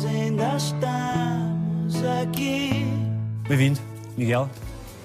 [0.00, 2.86] nós ainda estamos aqui.
[3.46, 3.78] Bem-vindo,
[4.16, 4.48] Miguel.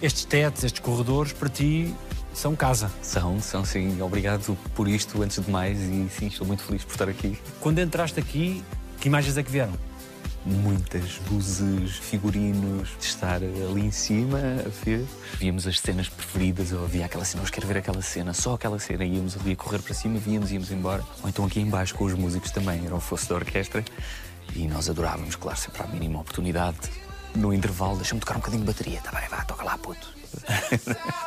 [0.02, 1.94] Estes tetos, estes corredores, para ti
[2.34, 2.89] são casa.
[3.02, 4.02] São, são sim.
[4.02, 7.38] Obrigado por isto, antes de mais, e sim, estou muito feliz por estar aqui.
[7.60, 8.63] Quando entraste aqui,
[9.02, 9.73] que imagens é que vieram?
[10.45, 15.05] Muitas luzes, figurinos, de estar ali em cima a ver.
[15.39, 18.80] Víamos as cenas preferidas, eu havia aquela cena, eu quero ver aquela cena, só aquela
[18.80, 19.04] cena.
[19.04, 21.04] Íamos ali a correr para cima, víamos, íamos embora.
[21.21, 23.84] Ou então aqui embaixo com os músicos também, era o fosse da orquestra.
[24.54, 26.77] E nós adorávamos, claro, sempre à mínima oportunidade.
[27.35, 29.02] No intervalo, deixa-me tocar um bocadinho de bateria.
[29.02, 30.13] Tá bem, vá, toca lá, puto.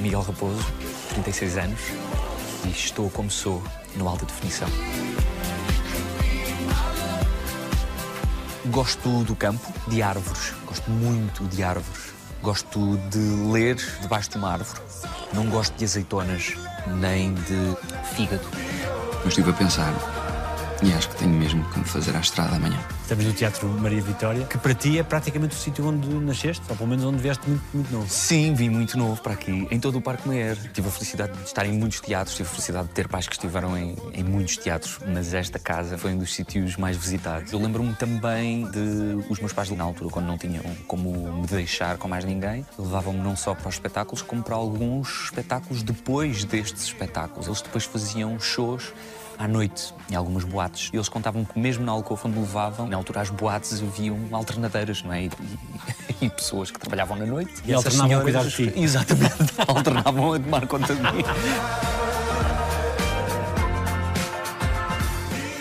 [0.00, 0.64] Miguel Raposo,
[1.10, 1.80] 36 anos,
[2.64, 3.62] e estou como sou
[3.96, 4.68] no alta definição.
[8.66, 10.52] Gosto do campo, de árvores.
[10.66, 12.12] Gosto muito de árvores.
[12.42, 13.18] Gosto de
[13.50, 14.80] ler debaixo de uma árvore.
[15.32, 16.54] Não gosto de azeitonas,
[16.86, 17.76] nem de
[18.14, 18.46] fígado.
[19.22, 19.92] Eu estive a pensar
[20.82, 22.78] e acho que tenho mesmo que me fazer à estrada amanhã.
[23.02, 26.76] Estamos no Teatro Maria Vitória, que para ti é praticamente o sítio onde nasceste, ou
[26.76, 28.08] pelo menos onde vieste muito, muito novo.
[28.08, 30.56] Sim, vim muito novo para aqui, em todo o Parque Meyer.
[30.72, 33.34] Tive a felicidade de estar em muitos teatros, tive a felicidade de ter pais que
[33.34, 37.52] estiveram em, em muitos teatros, mas esta casa foi um dos sítios mais visitados.
[37.52, 41.96] Eu lembro-me também de os meus pais, na altura, quando não tinham como me deixar
[41.96, 46.84] com mais ninguém, levavam-me não só para os espetáculos, como para alguns espetáculos depois destes
[46.84, 47.46] espetáculos.
[47.46, 48.92] Eles depois faziam shows
[49.38, 50.90] à noite, em algumas boates.
[50.92, 55.02] E eles contavam que mesmo na alcova onde levavam, na altura as boates haviam alternadeiras,
[55.02, 55.24] não é?
[55.24, 55.30] E,
[56.20, 57.54] e, e pessoas que trabalhavam na noite.
[57.64, 58.72] E alternavam a cuidar de ti.
[58.76, 61.24] Exatamente, alternavam a tomar conta de mim.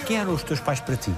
[0.08, 1.14] Quem eram os teus pais para ti?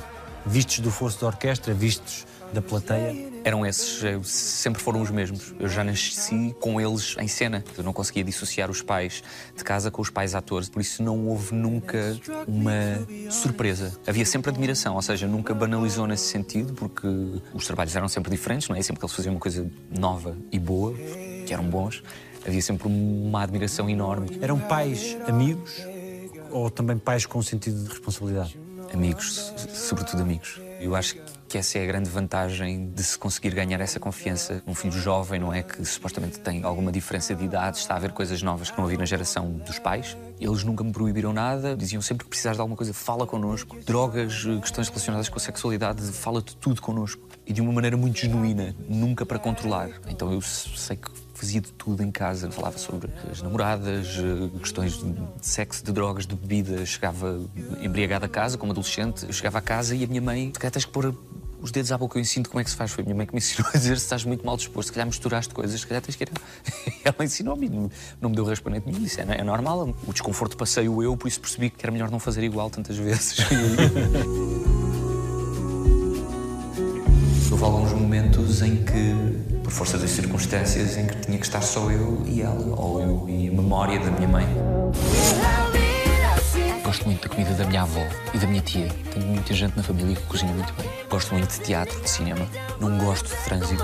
[0.45, 3.29] Vistos do forço da orquestra, vistos da plateia?
[3.43, 5.53] Eram esses, sempre foram os mesmos.
[5.59, 7.63] Eu já nasci com eles em cena.
[7.77, 9.23] Eu não conseguia dissociar os pais
[9.55, 13.97] de casa com os pais atores, por isso não houve nunca uma surpresa.
[14.05, 17.07] Havia sempre admiração, ou seja, nunca banalizou nesse sentido, porque
[17.53, 18.81] os trabalhos eram sempre diferentes, não é?
[18.81, 20.93] Sempre que eles faziam uma coisa nova e boa,
[21.45, 22.03] que eram bons,
[22.45, 24.37] havia sempre uma admiração enorme.
[24.41, 25.77] Eram pais amigos
[26.51, 28.59] ou também pais com sentido de responsabilidade?
[28.93, 30.59] Amigos, sobretudo amigos.
[30.79, 31.17] Eu acho
[31.47, 34.63] que essa é a grande vantagem de se conseguir ganhar essa confiança.
[34.65, 35.61] Um filho jovem, não é?
[35.61, 38.97] Que supostamente tem alguma diferença de idade, está a ver coisas novas que não havia
[38.97, 40.15] na geração dos pais.
[40.39, 43.77] Eles nunca me proibiram nada, diziam sempre que precisares de alguma coisa, fala connosco.
[43.85, 47.27] Drogas, questões relacionadas com a sexualidade, fala de tudo connosco.
[47.45, 49.89] E de uma maneira muito genuína, nunca para controlar.
[50.07, 52.51] Então eu sei que fazia de tudo em casa.
[52.51, 54.07] Falava sobre as namoradas,
[54.59, 56.85] questões de sexo, de drogas, de bebida.
[56.85, 57.39] Chegava
[57.81, 59.25] embriagada a casa, como adolescente.
[59.25, 61.15] Eu chegava a casa e a minha mãe, se calhar tens que pôr
[61.61, 62.91] os dedos à boca, eu ensino como é que se faz.
[62.91, 64.93] Foi a minha mãe que me ensinou a dizer se estás muito mal disposto, se
[64.93, 66.31] calhar misturaste coisas, se calhar tens que ir.
[67.03, 69.01] Ela ensinou-me, não, me deu raspanete nenhum.
[69.01, 72.19] Disse: é, é normal, o desconforto passei-o eu, por isso percebi que era melhor não
[72.19, 73.37] fazer igual tantas vezes.
[77.51, 81.91] Houve alguns momentos em que, por força das circunstâncias, em que tinha que estar só
[81.91, 84.47] eu e ela, ou eu e a memória da minha mãe.
[86.83, 88.03] Gosto muito da comida da minha avó
[88.33, 88.87] e da minha tia.
[89.13, 90.89] Tenho muita gente na família que cozinha muito bem.
[91.07, 92.47] Gosto muito de teatro, de cinema.
[92.79, 93.83] Não gosto de trânsito.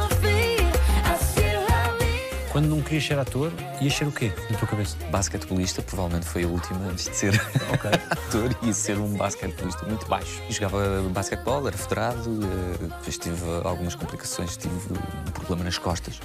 [2.56, 3.52] Quando não querias ser ator,
[3.82, 4.96] ias ser o quê na tua cabeça?
[5.12, 7.34] Basquetebolista, provavelmente foi a última antes de ser
[7.74, 7.92] Ok.
[8.10, 10.42] ator e ser um basquetebolista muito baixo.
[10.50, 16.22] E jogava basquetebol, era federado, eh, depois tive algumas complicações, tive um problema nas costas,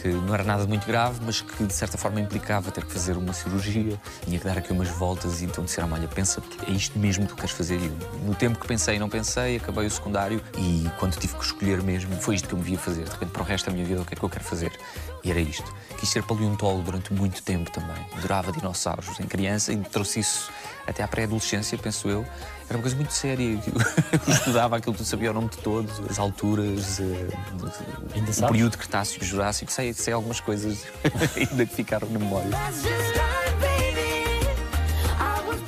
[0.00, 3.16] que não era nada muito grave, mas que de certa forma implicava ter que fazer
[3.16, 6.74] uma cirurgia, tinha que dar aqui umas voltas e então disseram olha, pensa que é
[6.76, 7.80] isto mesmo que tu queres fazer.
[7.80, 7.92] E
[8.24, 11.82] no tempo que pensei e não pensei, acabei o secundário e quando tive que escolher
[11.82, 13.02] mesmo, foi isto que eu me via fazer.
[13.02, 14.70] De repente, para o resto da minha vida, o que é que eu quero fazer?
[15.24, 15.72] E era isto.
[15.98, 18.04] Quis ser paleontólogo durante muito tempo também.
[18.16, 20.50] Adorava dinossauros em criança e trouxe isso
[20.86, 22.26] até à pré-adolescência, penso eu.
[22.68, 23.44] Era uma coisa muito séria.
[24.26, 27.28] Eu estudava aquilo tudo, sabia o nome de todos, as alturas, eh,
[28.14, 29.70] Ainda o período Cretáceo, Jurássico.
[29.70, 30.86] Sei, sei algumas coisas
[31.36, 32.50] ainda que ficaram na memória.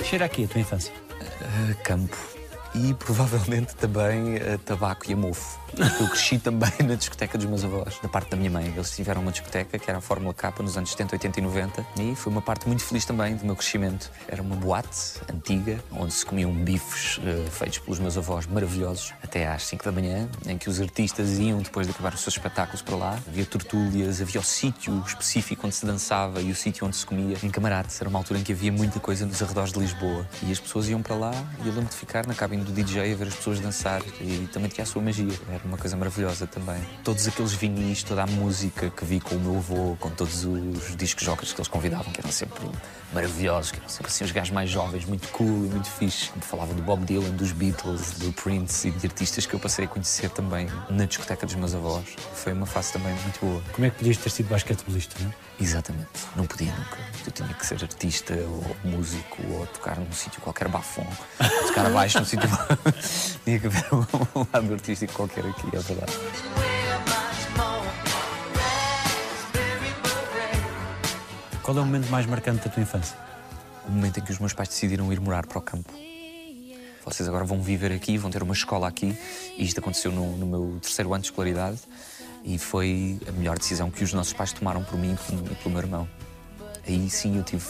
[0.02, 0.92] Cheira aqui a tua infância?
[1.20, 2.33] Uh, campo.
[2.74, 5.64] E provavelmente também uh, tabaco e a mofo.
[6.00, 8.66] Eu cresci também na discoteca dos meus avós, da parte da minha mãe.
[8.66, 11.86] Eles tiveram uma discoteca que era a Fórmula K nos anos 70, 80 e 90.
[12.00, 14.10] E foi uma parte muito feliz também do meu crescimento.
[14.28, 19.48] Era uma boate antiga, onde se comiam bifes uh, feitos pelos meus avós maravilhosos, até
[19.48, 22.82] às 5 da manhã, em que os artistas iam depois de acabar os seus espetáculos
[22.82, 23.18] para lá.
[23.26, 27.36] Havia tertúlias, havia o sítio específico onde se dançava e o sítio onde se comia.
[27.42, 30.26] Em Camarates, era uma altura em que havia muita coisa nos arredores de Lisboa.
[30.42, 31.32] E as pessoas iam para lá
[31.64, 34.48] e eu lembro de ficar na cabine do DJ, a ver as pessoas dançar e
[34.52, 35.32] também tinha a sua magia.
[35.48, 36.80] Era uma coisa maravilhosa também.
[37.02, 40.96] Todos aqueles vinis, toda a música que vi com o meu avô, com todos os
[40.96, 42.68] discos jogos que eles convidavam, que eram sempre
[43.12, 46.30] maravilhosos, que eram sempre assim os gajos mais jovens, muito cool e muito fixe.
[46.40, 49.88] Falavam do Bob Dylan, dos Beatles, do Prince e de artistas que eu passei a
[49.88, 52.04] conhecer também na discoteca dos meus avós.
[52.34, 53.62] Foi uma fase também muito boa.
[53.72, 55.34] Como é que podias ter sido basquetebolista, não é?
[55.60, 56.08] Exatamente.
[56.34, 56.98] Não podia nunca.
[57.24, 61.06] Eu tinha que ser artista ou músico ou tocar num sítio qualquer bafom.
[61.68, 62.48] Tocar abaixo num sítio.
[63.44, 66.12] tinha que haver um lado artístico qualquer aqui, é verdade.
[71.62, 73.16] Qual é o momento mais marcante da tua infância?
[73.86, 75.92] O momento em que os meus pais decidiram ir morar para o campo.
[77.04, 79.16] Vocês agora vão viver aqui, vão ter uma escola aqui.
[79.56, 81.78] E isto aconteceu no, no meu terceiro ano de escolaridade.
[82.44, 85.16] E foi a melhor decisão que os nossos pais tomaram por mim
[85.50, 86.08] e pelo meu irmão.
[86.86, 87.64] Aí sim eu tive,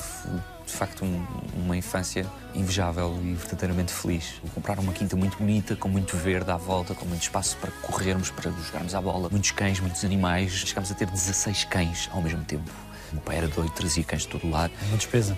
[0.66, 1.24] de facto, um,
[1.56, 4.40] uma infância invejável e verdadeiramente feliz.
[4.54, 8.30] Compraram uma quinta muito bonita, com muito verde à volta, com muito espaço para corrermos,
[8.30, 9.28] para jogarmos à bola.
[9.30, 10.52] Muitos cães, muitos animais.
[10.52, 12.70] Chegámos a ter 16 cães ao mesmo tempo.
[13.10, 14.72] O meu pai era doido, trazia cães de todo lado.
[14.82, 15.36] É uma despesa.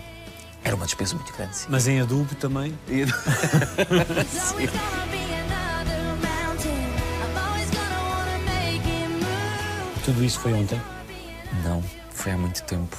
[0.64, 1.67] Era uma despesa muito grande, sim.
[1.69, 2.76] Mas em adubo também?
[10.05, 10.81] Tudo isso foi ontem?
[11.64, 12.96] Não, foi há muito tempo.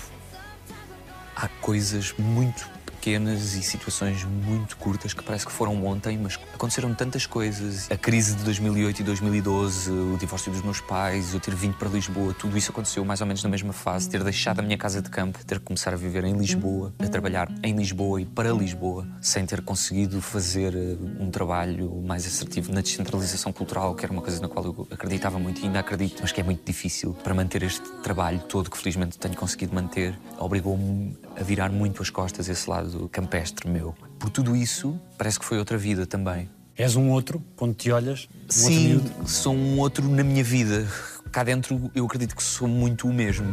[1.39, 2.67] Há coisas muito
[2.97, 7.89] pequenas e situações muito curtas que parece que foram ontem, mas aconteceram tantas coisas.
[7.91, 11.89] A crise de 2008 e 2012, o divórcio dos meus pais, eu ter vindo para
[11.89, 14.09] Lisboa, tudo isso aconteceu mais ou menos na mesma fase.
[14.09, 17.07] Ter deixado a minha casa de campo, ter que começar a viver em Lisboa, a
[17.07, 22.71] trabalhar em Lisboa e para Lisboa, sem ter conseguido fazer eh, um trabalho mais assertivo
[22.73, 26.19] na descentralização cultural, que era uma coisa na qual eu acreditava muito e ainda acredito,
[26.21, 30.17] mas que é muito difícil para manter este trabalho todo que felizmente tenho conseguido manter.
[30.39, 33.95] Obrigou-me a virar muito as costas esse lado campestre meu.
[34.19, 36.49] Por tudo isso, parece que foi outra vida também.
[36.75, 38.29] És um outro, quando te olhas?
[38.45, 39.29] Um Sim, outro miúdo?
[39.29, 40.87] sou um outro na minha vida.
[41.31, 43.47] Cá dentro, eu acredito que sou muito o mesmo.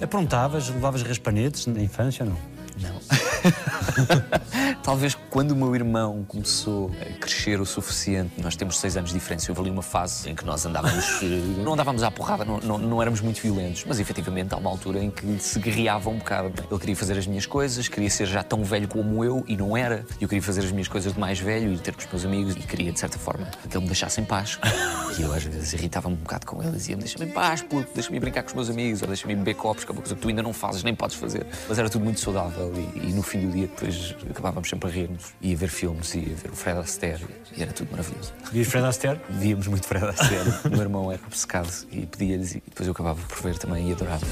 [0.00, 2.38] Aprontavas, levavas raspanetes na infância ou não?
[2.80, 2.97] Não.
[4.82, 9.18] Talvez quando o meu irmão começou a crescer o suficiente, nós temos seis anos de
[9.18, 11.20] diferença, houve ali uma fase em que nós andávamos,
[11.62, 15.02] não andávamos à porrada, não, não, não éramos muito violentos, mas efetivamente há uma altura
[15.02, 16.52] em que se guerreava um bocado.
[16.70, 19.76] Ele queria fazer as minhas coisas, queria ser já tão velho como eu e não
[19.76, 20.04] era.
[20.20, 22.56] Eu queria fazer as minhas coisas de mais velho e ter com os meus amigos
[22.56, 24.58] e queria, de certa forma, que ele me deixasse em paz.
[25.18, 28.20] E eu às vezes irritava-me um bocado com ele, dizia-me: deixa-me em paz, puto, deixa-me
[28.20, 30.28] brincar com os meus amigos, ou deixa-me beber copos, que é uma coisa que tu
[30.28, 31.44] ainda não fazes, nem podes fazer.
[31.68, 34.92] Mas era tudo muito saudável e, e no fim do dia depois acabávamos sempre a
[34.92, 37.24] rir-nos e a ver filmes e a ver o Fred Astaire
[37.56, 38.32] e era tudo maravilhoso.
[38.52, 39.20] Vias Fred Astaire?
[39.30, 40.50] Víamos muito Fred Astaire.
[40.64, 43.92] o meu irmão era obcecado e pedia-lhes e depois eu acabava por ver também e
[43.92, 44.26] adorava.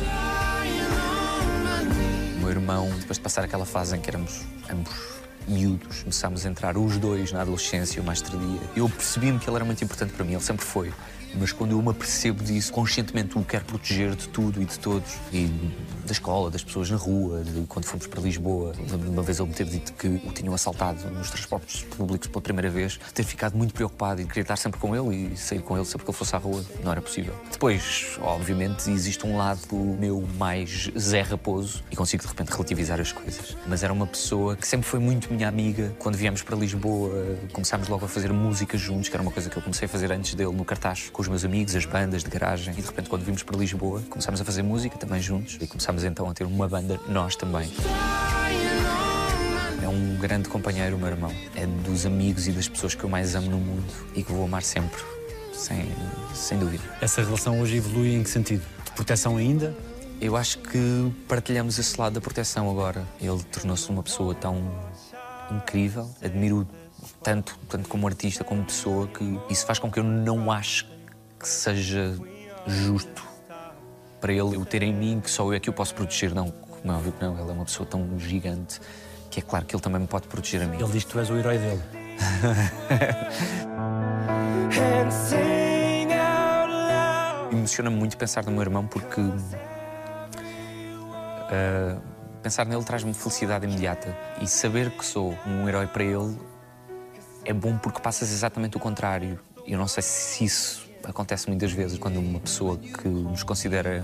[2.37, 4.95] O meu irmão, depois de passar aquela fase em que éramos ambos
[5.49, 8.61] miúdos, começámos a entrar os dois na adolescência, mais tardia.
[8.75, 10.93] Eu percebi-me que ele era muito importante para mim, ele sempre foi.
[11.35, 15.15] Mas quando eu me apercebo disso, conscientemente o quero proteger de tudo e de todos.
[15.33, 15.51] E
[16.07, 18.73] da escola, das pessoas na rua, de quando fomos para Lisboa.
[19.07, 22.71] Uma vez ele me ter dito que o tinham assaltado nos transportes públicos pela primeira
[22.71, 22.99] vez.
[23.13, 26.05] Ter ficado muito preocupado e querer estar sempre com ele e sair com ele sempre
[26.05, 26.65] que ele fosse à rua.
[26.83, 27.35] Não era possível.
[27.51, 33.13] Depois, obviamente, existe um lado meu mais Zé Raposo e consigo de repente relativizar as
[33.13, 33.57] coisas.
[33.67, 35.95] Mas era uma pessoa que sempre foi muito minha amiga.
[35.99, 39.57] Quando viemos para Lisboa, começámos logo a fazer música juntos, que era uma coisa que
[39.57, 42.31] eu comecei a fazer antes dele no cartaz com os meus amigos, as bandas de
[42.31, 42.75] garagem.
[42.77, 45.96] E de repente, quando vimos para Lisboa, começámos a fazer música também juntos e começámos
[46.05, 47.71] então a ter uma banda, nós também.
[49.83, 51.33] É um grande companheiro, o meu irmão.
[51.55, 54.45] É dos amigos e das pessoas que eu mais amo no mundo e que vou
[54.45, 55.01] amar sempre,
[55.53, 55.89] sem,
[56.35, 56.83] sem dúvida.
[57.01, 58.65] Essa relação hoje evolui em que sentido?
[58.85, 59.77] De proteção ainda?
[60.21, 63.07] Eu acho que partilhamos esse lado da proteção agora.
[63.21, 64.61] Ele tornou-se uma pessoa tão
[65.51, 66.67] incrível, admiro
[67.23, 70.87] tanto, tanto como artista como pessoa, que isso faz com que eu não ache
[71.39, 72.19] que seja
[72.67, 73.36] justo
[74.21, 76.35] para ele o ter em mim que só eu é que o posso proteger.
[76.35, 78.81] Não, como é óbvio que não, ele é uma pessoa tão gigante
[79.31, 80.79] que é claro que ele também me pode proteger a mim.
[80.79, 81.83] Ele diz que tu és o herói dele.
[87.53, 89.21] Emociona-me muito pensar no meu irmão porque
[91.51, 91.99] ah,
[92.43, 96.37] pensar nele traz-me felicidade imediata e saber que sou um herói para ele
[97.45, 99.39] é bom porque passas exatamente o contrário.
[99.67, 104.03] Eu não sei se isso acontece muitas vezes quando uma pessoa que nos considera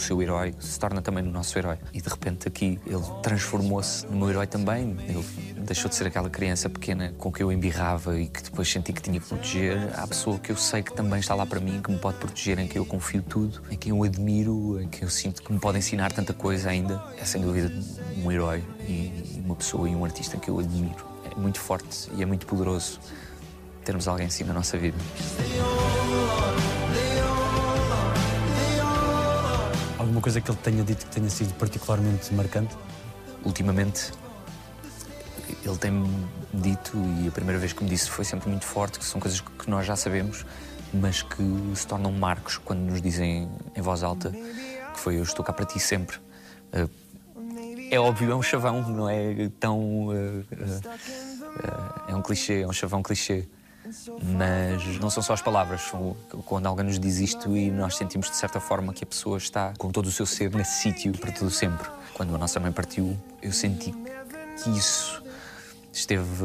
[0.00, 1.78] seu herói, se torna também no nosso herói.
[1.92, 4.96] E de repente aqui ele transformou-se no meu herói também.
[5.06, 5.24] Ele
[5.58, 9.02] deixou de ser aquela criança pequena com que eu embirrava e que depois senti que
[9.02, 9.76] tinha que proteger.
[9.94, 12.18] Há a pessoa que eu sei que também está lá para mim, que me pode
[12.18, 15.52] proteger, em quem eu confio tudo, em quem eu admiro, em quem eu sinto que
[15.52, 17.02] me pode ensinar tanta coisa ainda.
[17.18, 17.72] É sem dúvida
[18.24, 21.10] um herói e uma pessoa e um artista que eu admiro.
[21.30, 22.98] É muito forte e é muito poderoso
[23.90, 24.96] termos alguém assim na nossa vida.
[29.98, 32.76] Alguma coisa que ele tenha dito que tenha sido particularmente marcante?
[33.44, 34.12] Ultimamente,
[35.64, 36.08] ele tem-me
[36.54, 39.40] dito, e a primeira vez que me disse foi sempre muito forte, que são coisas
[39.40, 40.46] que nós já sabemos,
[40.94, 41.42] mas que
[41.74, 45.66] se tornam marcos quando nos dizem em voz alta que foi eu estou cá para
[45.66, 46.16] ti sempre.
[46.72, 46.86] Eh,
[47.90, 50.10] é óbvio, é um chavão, não é tão.
[50.12, 53.48] Eh, eh, é um clichê, é um chavão clichê.
[54.22, 55.90] Mas não são só as palavras,
[56.44, 59.72] quando alguém nos diz isto e nós sentimos de certa forma que a pessoa está
[59.78, 61.88] com todo o seu ser nesse sítio para todo sempre.
[62.14, 63.94] Quando a nossa mãe partiu, eu senti
[64.62, 65.22] que isso
[65.92, 66.44] esteve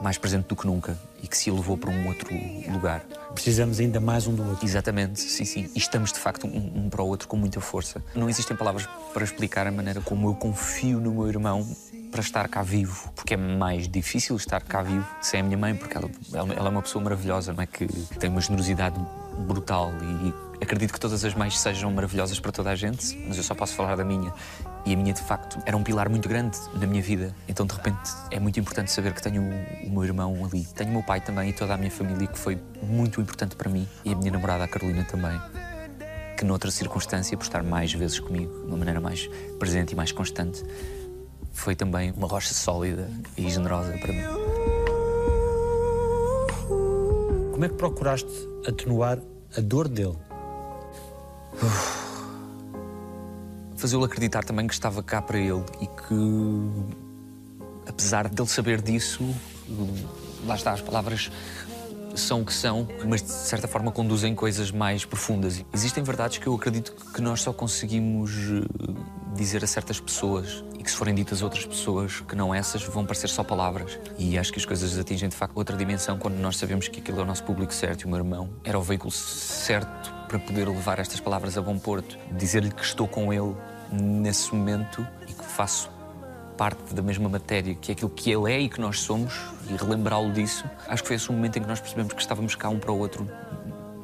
[0.00, 2.28] mais presente do que nunca e que se elevou para um outro
[2.70, 3.00] lugar.
[3.34, 4.66] Precisamos ainda mais um do outro.
[4.66, 5.70] Exatamente, sim, sim.
[5.74, 8.02] E estamos de facto um, um, para o outro com muita força.
[8.14, 11.66] Não existem palavras para explicar a maneira como eu confio no meu irmão
[12.12, 15.74] para estar cá vivo, porque é mais difícil estar cá vivo sem a minha mãe,
[15.74, 17.66] porque ela, ela é uma pessoa maravilhosa, não é?
[17.66, 17.86] Que
[18.20, 19.00] tem uma generosidade
[19.46, 23.42] brutal e acredito que todas as mães sejam maravilhosas para toda a gente, mas eu
[23.42, 24.32] só posso falar da minha.
[24.84, 27.34] E a minha, de facto, era um pilar muito grande na minha vida.
[27.48, 30.64] Então, de repente, é muito importante saber que tenho o meu irmão ali.
[30.74, 33.70] Tenho o meu pai também e toda a minha família, que foi muito importante para
[33.70, 33.88] mim.
[34.04, 35.40] E a minha namorada, a Carolina, também.
[36.36, 39.28] Que, noutra circunstância, por estar mais vezes comigo, de uma maneira mais
[39.58, 40.64] presente e mais constante,
[41.52, 44.24] foi também uma rocha sólida e generosa para mim.
[47.52, 48.32] Como é que procuraste
[48.66, 49.18] atenuar
[49.56, 50.16] a dor dele?
[53.76, 56.88] Fazê-lo acreditar também que estava cá para ele e que,
[57.86, 59.22] apesar dele saber disso,
[60.46, 61.30] lá está, as palavras
[62.14, 65.64] são o que são, mas de certa forma conduzem coisas mais profundas.
[65.72, 70.82] Existem verdades que eu acredito que nós só conseguimos eh, dizer a certas pessoas e
[70.82, 73.98] que se forem ditas a outras pessoas que não essas vão parecer só palavras.
[74.18, 77.18] E acho que as coisas atingem de facto outra dimensão quando nós sabemos que aquele
[77.18, 80.68] é o nosso público certo e o meu irmão era o veículo certo para poder
[80.68, 82.18] levar estas palavras a bom porto.
[82.36, 83.54] Dizer-lhe que estou com ele
[83.90, 85.90] nesse momento e que faço
[86.56, 89.34] parte da mesma matéria, que é aquilo que ele é e que nós somos,
[89.68, 92.54] e relembrá-lo disso, acho que foi esse o momento em que nós percebemos que estávamos
[92.54, 93.28] cá um para o outro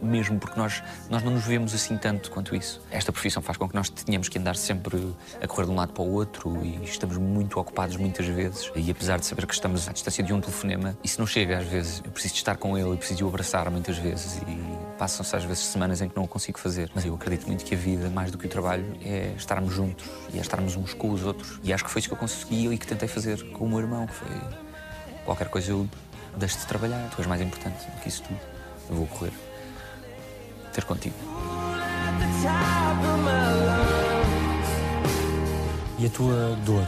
[0.03, 2.81] mesmo porque nós, nós não nos vemos assim tanto quanto isso.
[2.91, 5.93] Esta profissão faz com que nós tenhamos que andar sempre a correr de um lado
[5.93, 8.71] para o outro e estamos muito ocupados muitas vezes.
[8.75, 11.67] E apesar de saber que estamos à distância de um telefonema, isso não chega às
[11.67, 12.03] vezes.
[12.05, 15.35] Eu preciso de estar com ele, eu preciso de o abraçar muitas vezes e passam-se
[15.35, 16.91] às vezes semanas em que não o consigo fazer.
[16.95, 20.07] Mas eu acredito muito que a vida, mais do que o trabalho, é estarmos juntos
[20.33, 21.61] e é estarmos uns com os outros.
[21.63, 23.81] E acho que foi isso que eu consegui e que tentei fazer com o meu
[23.81, 24.07] irmão.
[24.07, 24.29] Foi
[25.25, 25.89] qualquer coisa eu
[26.37, 27.09] deixo de trabalhar.
[27.11, 28.41] Tu és mais importante do que isso tudo.
[28.91, 29.48] Eu vou correr
[30.79, 31.17] ter contigo.
[35.99, 36.87] E a tua dor?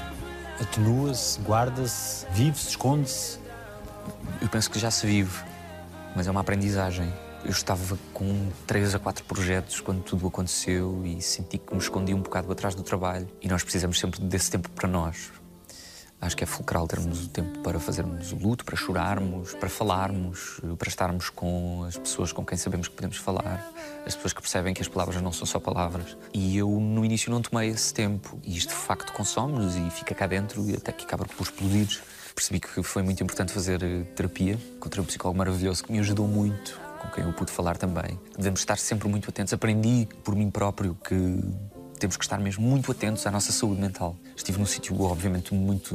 [0.61, 3.39] Atenua-se, guarda-se, vive-se, esconde-se?
[4.41, 5.43] Eu penso que já se vive,
[6.15, 7.13] mas é uma aprendizagem.
[7.45, 12.15] Eu estava com três a quatro projetos quando tudo aconteceu e senti que me escondi
[12.15, 13.27] um bocado atrás do trabalho.
[13.41, 15.33] E nós precisamos sempre desse tempo para nós,
[16.21, 20.61] Acho que é fulcral termos o tempo para fazermos o luto, para chorarmos, para falarmos,
[20.79, 23.67] para estarmos com as pessoas com quem sabemos que podemos falar,
[24.07, 26.19] as pessoas que percebem que as palavras não são só palavras.
[26.35, 28.39] E eu, no início, não tomei esse tempo.
[28.45, 32.01] E isto, de facto, consome-nos e fica cá dentro e até que acaba por explodir.
[32.35, 34.59] Percebi que foi muito importante fazer eh, terapia.
[34.77, 38.19] Encontrei um psicólogo maravilhoso que me ajudou muito, com quem eu pude falar também.
[38.37, 39.53] Devemos estar sempre muito atentos.
[39.53, 41.41] Aprendi por mim próprio que
[42.01, 44.17] temos que estar mesmo muito atentos à nossa saúde mental.
[44.35, 45.95] Estive num sítio, obviamente, muito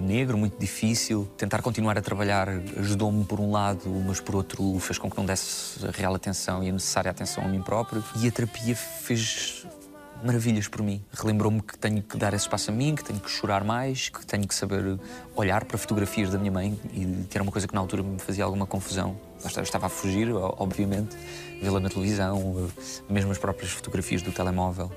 [0.00, 1.28] negro, muito difícil.
[1.36, 5.26] Tentar continuar a trabalhar ajudou-me por um lado, mas por outro fez com que não
[5.26, 8.02] desse a real atenção e a necessária atenção a mim próprio.
[8.16, 9.66] E a terapia fez
[10.24, 11.04] maravilhas por mim.
[11.12, 14.24] Relembrou-me que tenho que dar esse espaço a mim, que tenho que chorar mais, que
[14.24, 14.98] tenho que saber
[15.36, 18.44] olhar para fotografias da minha mãe e ter uma coisa que na altura me fazia
[18.44, 19.20] alguma confusão.
[19.54, 21.16] Eu estava a fugir, obviamente,
[21.60, 22.70] vê-la na televisão,
[23.10, 24.90] mesmo as próprias fotografias do telemóvel.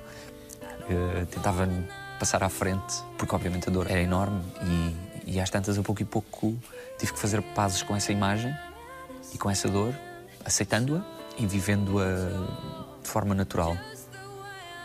[0.89, 1.67] Uh, tentava
[2.19, 4.41] passar à frente, porque obviamente a dor era enorme
[5.25, 6.55] e, e às tantas, a pouco e pouco,
[6.97, 8.53] tive que fazer pazes com essa imagem
[9.33, 9.93] e com essa dor,
[10.45, 11.03] aceitando-a
[11.37, 12.03] e vivendo-a
[13.01, 13.77] de forma natural.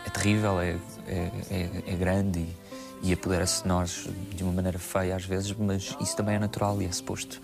[0.05, 0.77] É terrível, é,
[1.07, 5.53] é, é, é grande e, e apodera-se de nós de uma maneira feia às vezes,
[5.53, 7.41] mas isso também é natural e é suposto.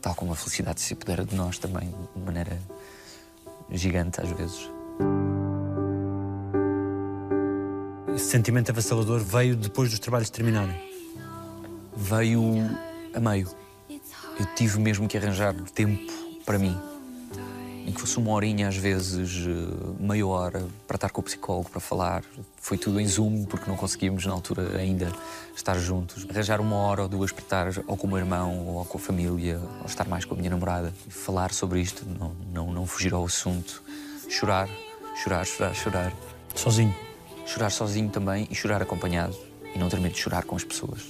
[0.00, 2.58] Tal como a felicidade se apodera de nós também de maneira
[3.70, 4.70] gigante às vezes.
[8.14, 10.80] Esse sentimento avassalador veio depois dos trabalhos terminarem?
[11.96, 12.40] Veio
[13.12, 13.48] a meio.
[13.88, 16.12] Eu tive mesmo que arranjar tempo
[16.44, 16.78] para mim.
[17.86, 21.68] Em que fosse uma horinha, às vezes, eh, meia hora, para estar com o psicólogo,
[21.68, 22.24] para falar.
[22.56, 25.12] Foi tudo em Zoom, porque não conseguíamos, na altura, ainda
[25.54, 26.26] estar juntos.
[26.30, 29.00] Arranjar uma hora ou duas para estar ou com o meu irmão, ou com a
[29.00, 30.94] família, ou estar mais com a minha namorada.
[31.10, 33.82] Falar sobre isto, não, não, não fugir ao assunto.
[34.30, 34.68] Chorar,
[35.22, 36.12] chorar, chorar, chorar.
[36.54, 36.94] Sozinho?
[37.46, 39.36] Chorar sozinho também e chorar acompanhado.
[39.74, 41.02] E não ter medo de chorar com as pessoas.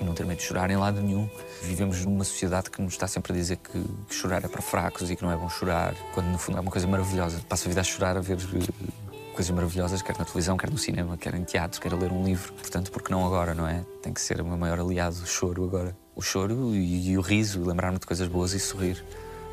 [0.00, 1.28] E não ter medo de chorar em lado nenhum.
[1.62, 5.10] Vivemos numa sociedade que nos está sempre a dizer que, que chorar é para fracos
[5.10, 7.40] e que não é bom chorar, quando no fundo é uma coisa maravilhosa.
[7.48, 8.90] Passo a vida a chorar, a ver eh,
[9.34, 12.24] coisas maravilhosas, quer na televisão, quer no cinema, quer em teatro, quer a ler um
[12.24, 12.52] livro.
[12.54, 13.84] Portanto, porque não agora, não é?
[14.02, 15.96] Tem que ser o meu maior aliado, o choro agora.
[16.14, 19.04] O choro e, e o riso, lembrar-me de coisas boas e sorrir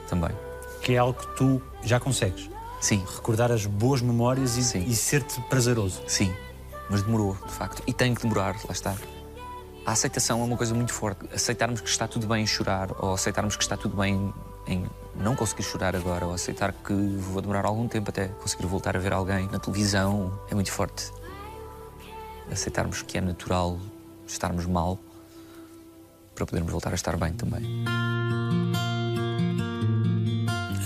[0.07, 0.31] também.
[0.81, 2.52] Que é algo que tu já consegues?
[2.83, 3.01] Sim.
[3.15, 6.03] Recordar as boas memórias e, e ser-te prazeroso?
[6.05, 6.33] Sim,
[6.89, 7.81] mas demorou, de facto.
[7.87, 8.93] E tem que demorar, lá está.
[9.85, 11.25] A aceitação é uma coisa muito forte.
[11.33, 14.33] Aceitarmos que está tudo bem em chorar, ou aceitarmos que está tudo bem
[14.67, 14.85] em
[15.15, 18.99] não conseguir chorar agora, ou aceitar que vou demorar algum tempo até conseguir voltar a
[18.99, 21.09] ver alguém na televisão, é muito forte.
[22.51, 23.79] Aceitarmos que é natural
[24.27, 24.99] estarmos mal
[26.35, 27.63] para podermos voltar a estar bem também.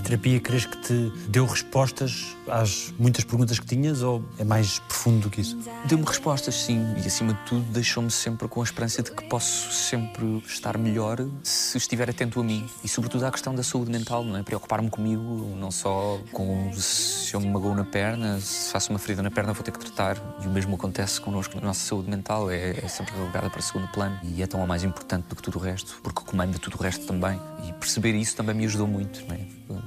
[0.07, 5.23] Terapia, crees que te deu respostas às muitas perguntas que tinhas ou é mais profundo
[5.23, 5.59] do que isso?
[5.83, 9.69] Deu-me respostas, sim, e acima de tudo deixou-me sempre com a esperança de que posso
[9.73, 12.65] sempre estar melhor se estiver atento a mim.
[12.85, 14.43] E sobretudo à questão da saúde mental, não é?
[14.43, 19.21] Preocupar-me comigo, não só com se eu me magoo na perna, se faço uma ferida
[19.21, 20.15] na perna vou ter que tratar.
[20.41, 23.89] E o mesmo acontece connosco, a nossa saúde mental é, é sempre relegada para segundo
[23.89, 26.81] plano e é tão mais importante do que tudo o resto, porque comanda tudo o
[26.81, 27.37] resto também.
[27.63, 29.39] E perceber isso também me ajudou muito, não é?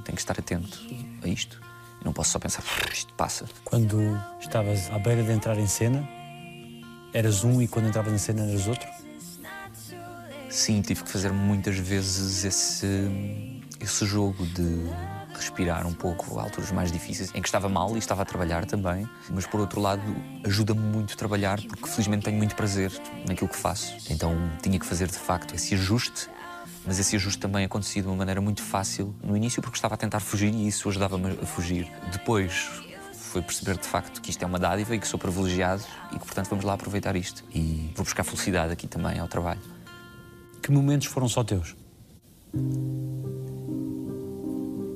[0.03, 0.79] Tenho que estar atento
[1.23, 1.61] a isto.
[2.01, 3.45] E não posso só pensar, isto passa.
[3.63, 6.07] Quando estavas à beira de entrar em cena,
[7.13, 8.87] eras um e quando entravas em cena eras outro?
[10.49, 12.87] Sim, tive que fazer muitas vezes esse,
[13.79, 14.85] esse jogo de
[15.33, 18.65] respirar um pouco a alturas mais difíceis, em que estava mal e estava a trabalhar
[18.65, 20.03] também, mas por outro lado
[20.45, 22.91] ajuda-me muito a trabalhar porque felizmente tenho muito prazer
[23.27, 23.95] naquilo que faço.
[24.09, 26.29] Então tinha que fazer de facto esse ajuste,
[26.85, 29.97] mas esse ajuste também acontecia de uma maneira muito fácil no início porque estava a
[29.97, 31.91] tentar fugir e isso ajudava-me a fugir.
[32.11, 32.69] Depois
[33.13, 36.25] foi perceber de facto que isto é uma dádiva e que sou privilegiado e que
[36.25, 37.43] portanto vamos lá aproveitar isto.
[37.53, 39.61] E vou buscar felicidade aqui também ao trabalho.
[40.61, 41.75] Que momentos foram só teus?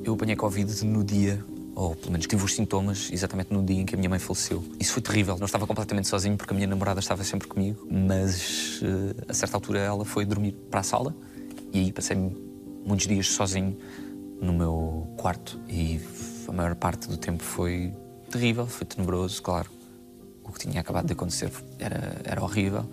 [0.04, 1.44] Eu apanhei Covid no dia,
[1.74, 4.64] ou pelo menos tive os sintomas, exatamente no dia em que a minha mãe faleceu.
[4.80, 5.38] Isso foi terrível.
[5.38, 9.56] Não estava completamente sozinho porque a minha namorada estava sempre comigo, mas eh, a certa
[9.56, 11.16] altura ela foi dormir para a sala
[11.76, 12.16] e aí passei
[12.86, 13.78] muitos dias sozinho
[14.42, 16.00] no meu quarto e
[16.48, 17.94] a maior parte do tempo foi
[18.32, 19.70] terrível, foi tenebroso, claro.
[20.42, 22.86] O que tinha acabado de acontecer era, era horrível.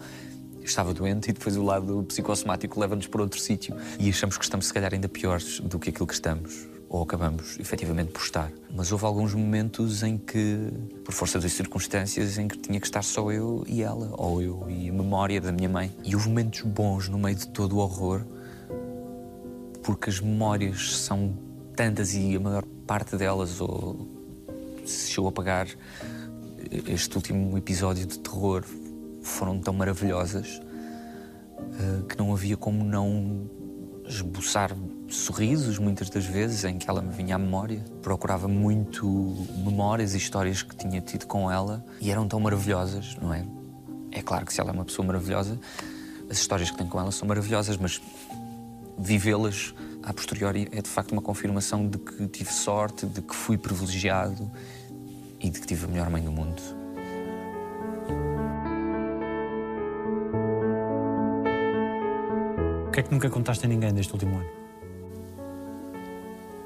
[0.59, 4.43] Eu estava doente e depois o lado psicossomático leva-nos para outro sítio e achamos que
[4.43, 8.51] estamos, se calhar, ainda piores do que aquilo que estamos ou acabamos efetivamente por estar.
[8.75, 10.59] Mas houve alguns momentos em que,
[11.05, 14.67] por força das circunstâncias, em que tinha que estar só eu e ela, ou eu
[14.69, 15.91] e a memória da minha mãe.
[16.05, 18.27] E houve momentos bons no meio de todo o horror,
[19.83, 21.35] porque as memórias são
[21.75, 24.09] tantas e a maior parte delas, ou
[24.85, 25.69] se eu apagar
[26.87, 28.65] este último episódio de terror,
[29.23, 30.61] foram tão maravilhosas
[31.59, 33.49] uh, que não havia como não
[34.07, 34.77] esboçar
[35.09, 37.85] sorrisos muitas das vezes em que ela me vinha à memória.
[38.03, 39.07] Procurava muito
[39.65, 43.45] memórias e histórias que tinha tido com ela e eram tão maravilhosas, não é?
[44.11, 45.59] É claro que se ela é uma pessoa maravilhosa,
[46.29, 48.01] as histórias que tenho com ela são maravilhosas, mas
[48.99, 53.57] vivê-las a posteriori é de facto uma confirmação de que tive sorte, de que fui
[53.57, 54.51] privilegiado
[55.41, 56.61] e de que tive a melhor mãe do mundo.
[62.87, 64.51] O que é que nunca contaste a ninguém deste último ano?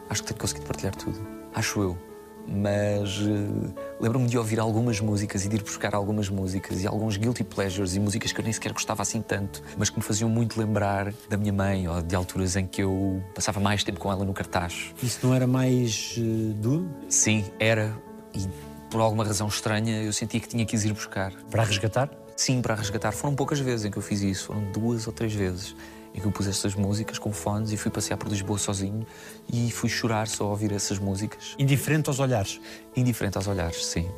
[0.09, 1.19] Acho que tenho conseguido partilhar tudo.
[1.55, 2.16] Acho eu.
[2.49, 7.17] Mas uh, lembro-me de ouvir algumas músicas e de ir buscar algumas músicas e alguns
[7.17, 10.29] guilty pleasures e músicas que eu nem sequer gostava assim tanto, mas que me faziam
[10.29, 14.11] muito lembrar da minha mãe ou de alturas em que eu passava mais tempo com
[14.11, 14.95] ela no cartaz.
[15.03, 16.89] Isso não era mais uh, duro?
[17.09, 17.97] Sim, era.
[18.35, 18.47] E
[18.91, 21.33] por alguma razão estranha eu sentia que tinha que ir buscar.
[21.51, 22.11] Para resgatar?
[22.37, 23.13] Sim, para resgatar.
[23.13, 25.75] Foram poucas vezes em que eu fiz isso, foram duas ou três vezes
[26.17, 29.07] em que eu pus essas músicas com fones e fui passear por Lisboa sozinho
[29.53, 31.55] e fui chorar só a ouvir essas músicas.
[31.59, 32.59] Indiferente aos olhares?
[32.97, 34.09] Indiferente aos olhares, sim.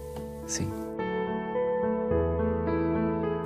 [0.46, 0.70] Sim.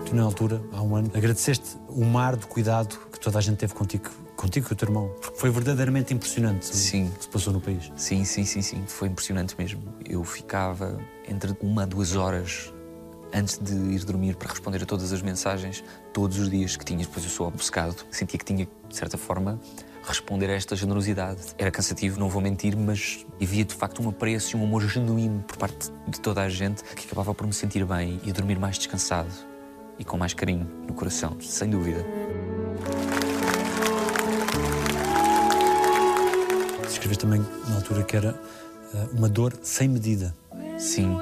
[0.06, 3.56] Tu, na altura, há um ano, agradeceste o mar de cuidado que toda a gente
[3.56, 5.08] teve contigo, contigo e o teu irmão.
[5.20, 7.06] Porque foi verdadeiramente impressionante Sim.
[7.06, 7.90] o que se passou no país.
[7.96, 8.84] Sim, sim, sim, sim.
[8.86, 9.82] Foi impressionante mesmo.
[10.04, 12.72] Eu ficava entre uma a duas horas
[13.34, 17.04] antes de ir dormir para responder a todas as mensagens, todos os dias que tinha.
[17.04, 19.58] Depois eu sou obcecado, sentia que tinha, de certa forma,
[20.04, 21.40] responder a esta generosidade.
[21.58, 25.42] Era cansativo, não vou mentir, mas havia de facto um apreço e um amor genuíno
[25.42, 28.76] por parte de toda a gente que acabava por me sentir bem e dormir mais
[28.78, 29.30] descansado
[29.98, 32.04] e com mais carinho no coração, sem dúvida.
[36.88, 40.34] Escreveste também na altura que era uh, uma dor sem medida.
[40.78, 41.18] Sim,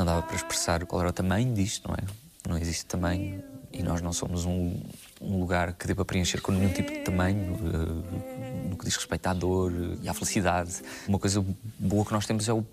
[0.00, 2.02] não dava para expressar qual era o tamanho disto, não é?
[2.48, 4.80] Não existe tamanho e nós não somos um,
[5.20, 9.26] um lugar que para preencher com nenhum tipo de tamanho uh, no que diz respeito
[9.26, 9.70] à dor
[10.02, 10.80] e à felicidade.
[11.06, 11.44] Uma coisa
[11.78, 12.64] boa que nós temos é o,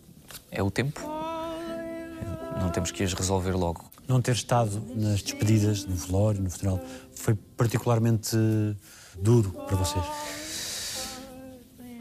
[0.49, 1.01] é o tempo.
[2.61, 3.91] Não temos que as resolver logo.
[4.07, 6.79] Não ter estado nas despedidas, no velório, no funeral,
[7.13, 8.37] foi particularmente
[9.19, 10.05] duro para vocês?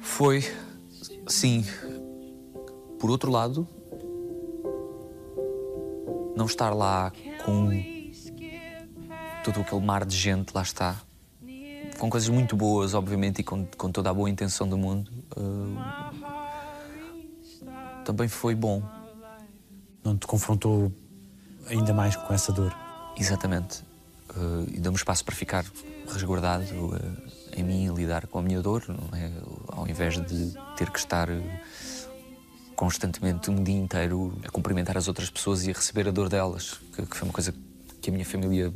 [0.03, 0.45] Foi,
[1.27, 1.67] sim.
[3.01, 3.69] Por outro lado,
[6.37, 7.11] não estar lá
[7.45, 7.71] com
[9.43, 11.01] todo aquele mar de gente, lá está,
[11.99, 15.77] com coisas muito boas, obviamente, e com, com toda a boa intenção do mundo, uh,
[18.05, 18.83] também foi bom.
[20.05, 20.93] Não te confrontou
[21.69, 22.77] ainda mais com essa dor?
[23.17, 23.83] Exatamente.
[24.31, 25.65] Uh, e deu-me espaço para ficar
[26.13, 27.01] resguardado uh,
[27.57, 29.31] em mim, lidar com a minha dor, é?
[29.69, 31.29] ao invés de ter que estar
[32.77, 36.79] constantemente um dia inteiro a cumprimentar as outras pessoas e a receber a dor delas,
[36.95, 37.53] que, que foi uma coisa
[38.01, 38.73] que a minha família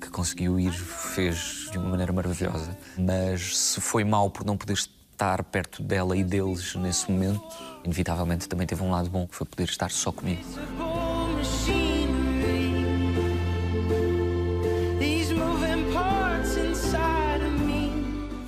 [0.00, 2.76] que conseguiu ir fez de uma maneira maravilhosa.
[2.96, 7.42] Mas se foi mal por não poder estar perto dela e deles nesse momento,
[7.84, 10.42] inevitavelmente também teve um lado bom, que foi poder estar só comigo.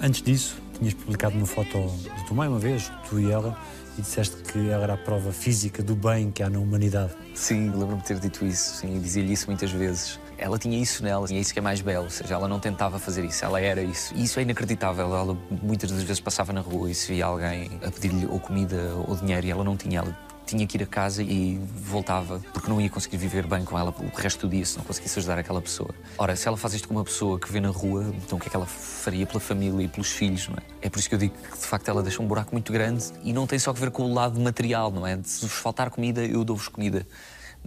[0.00, 3.56] Antes disso, tinhas publicado uma foto de tua mãe uma vez, tu e ela,
[3.96, 7.12] e disseste que ela era a prova física do bem que há na humanidade.
[7.34, 10.18] Sim, lembro-me de ter dito isso, sim, e dizia-lhe isso muitas vezes.
[10.36, 12.58] Ela tinha isso nela, e é isso que é mais belo, ou seja, ela não
[12.58, 14.12] tentava fazer isso, ela era isso.
[14.16, 15.14] E isso é inacreditável.
[15.14, 18.92] Ela muitas das vezes passava na rua e se via alguém a pedir-lhe ou comida
[19.06, 22.68] ou dinheiro e ela não tinha, ela tinha que ir a casa e voltava, porque
[22.68, 25.38] não ia conseguir viver bem com ela o resto do dia se não conseguisse ajudar
[25.38, 25.90] aquela pessoa.
[26.18, 28.48] Ora, se ela faz isto com uma pessoa que vê na rua, então o que
[28.48, 30.86] é que ela faria pela família e pelos filhos, não é?
[30.86, 33.04] É por isso que eu digo que de facto ela deixa um buraco muito grande
[33.22, 35.18] e não tem só que ver com o lado material, não é?
[35.22, 37.06] Se vos faltar comida, eu dou-vos comida.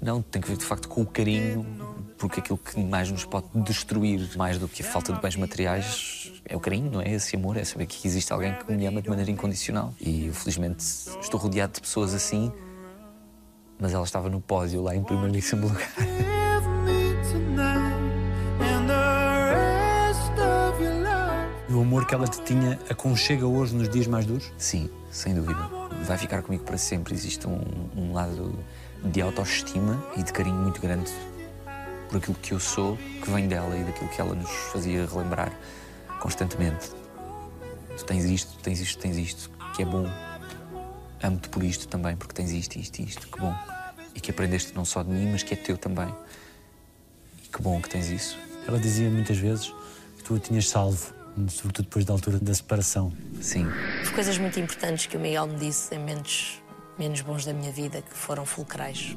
[0.01, 1.65] Não, tem que ver de facto com o carinho,
[2.17, 6.31] porque aquilo que mais nos pode destruir, mais do que a falta de bens materiais,
[6.43, 7.11] é o carinho, não é?
[7.11, 9.93] Esse amor, é saber que existe alguém que me ama de maneira incondicional.
[9.99, 10.83] E felizmente,
[11.21, 12.51] estou rodeado de pessoas assim,
[13.79, 15.91] mas ela estava no pódio, lá em primeiríssimo lugar.
[21.67, 24.53] E o amor que ela te tinha aconchega hoje nos dias mais duros?
[24.57, 25.69] Sim, sem dúvida.
[26.05, 27.13] Vai ficar comigo para sempre.
[27.13, 27.61] Existe um,
[27.95, 28.57] um lado
[29.03, 31.11] de autoestima e de carinho muito grande
[32.07, 35.51] por aquilo que eu sou, que vem dela e daquilo que ela nos fazia relembrar
[36.19, 36.91] constantemente.
[37.97, 40.05] Tu tens isto, tens isto, tens isto, que é bom.
[41.21, 43.55] Amo-te por isto também, porque tens isto, isto, isto, que bom.
[44.13, 46.13] E que aprendeste não só de mim, mas que é teu também.
[47.43, 48.37] E que bom que tens isso.
[48.67, 49.73] Ela dizia muitas vezes
[50.17, 51.13] que tu a tinhas salvo,
[51.49, 53.11] sobretudo depois da altura da separação.
[53.41, 53.65] Sim.
[53.99, 56.61] Houve coisas muito importantes que o Miguel me disse em momentos
[56.97, 59.15] menos bons da minha vida que foram fulcrais.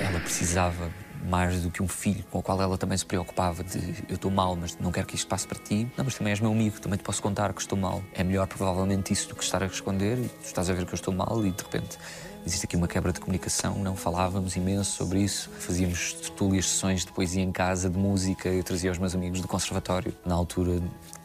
[0.00, 0.90] Ela precisava
[1.24, 3.78] mais do que um filho com o qual ela também se preocupava de
[4.08, 5.90] eu estou mal, mas não quero que isto passe para ti.
[5.96, 8.02] Não, mas também és meu amigo, também te posso contar que estou mal.
[8.12, 10.92] É melhor provavelmente isso do que estar a esconder e tu estás a ver que
[10.92, 11.98] eu estou mal e de repente
[12.46, 15.50] existe aqui uma quebra de comunicação, não falávamos imenso sobre isso.
[15.58, 19.48] Fazíamos tertúlias, sessões de poesia em casa, de música, eu trazia os meus amigos do
[19.48, 20.14] conservatório.
[20.24, 20.80] Na altura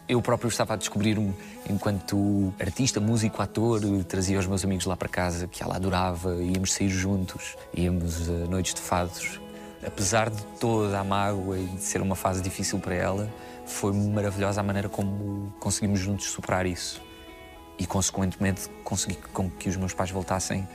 [0.07, 1.33] eu próprio estava a descobrir-me
[1.69, 6.73] enquanto artista, músico, ator, trazia os meus amigos lá para casa, que ela adorava, íamos
[6.73, 9.42] sair juntos, íamos a noites de fados.
[9.85, 13.29] Apesar de toda a mágoa e de ser uma fase difícil para ela,
[13.65, 17.01] foi maravilhosa a maneira como conseguimos juntos superar isso.
[17.77, 20.67] E, consequentemente, consegui com que os meus pais voltassem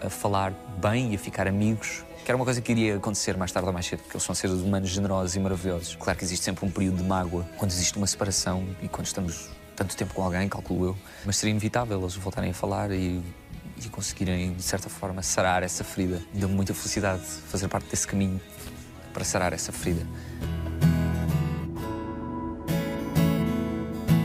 [0.00, 3.50] a falar bem e a ficar amigos que era uma coisa que iria acontecer mais
[3.50, 5.96] tarde ou mais cedo, porque eles são seres humanos generosos e maravilhosos.
[5.96, 9.48] Claro que existe sempre um período de mágoa quando existe uma separação e quando estamos
[9.74, 13.22] tanto tempo com alguém, calculo eu, mas seria inevitável eles voltarem a falar e,
[13.84, 16.22] e conseguirem, de certa forma, sarar essa ferida.
[16.32, 18.40] Deu-me muita felicidade fazer parte desse caminho
[19.12, 20.06] para sarar essa ferida.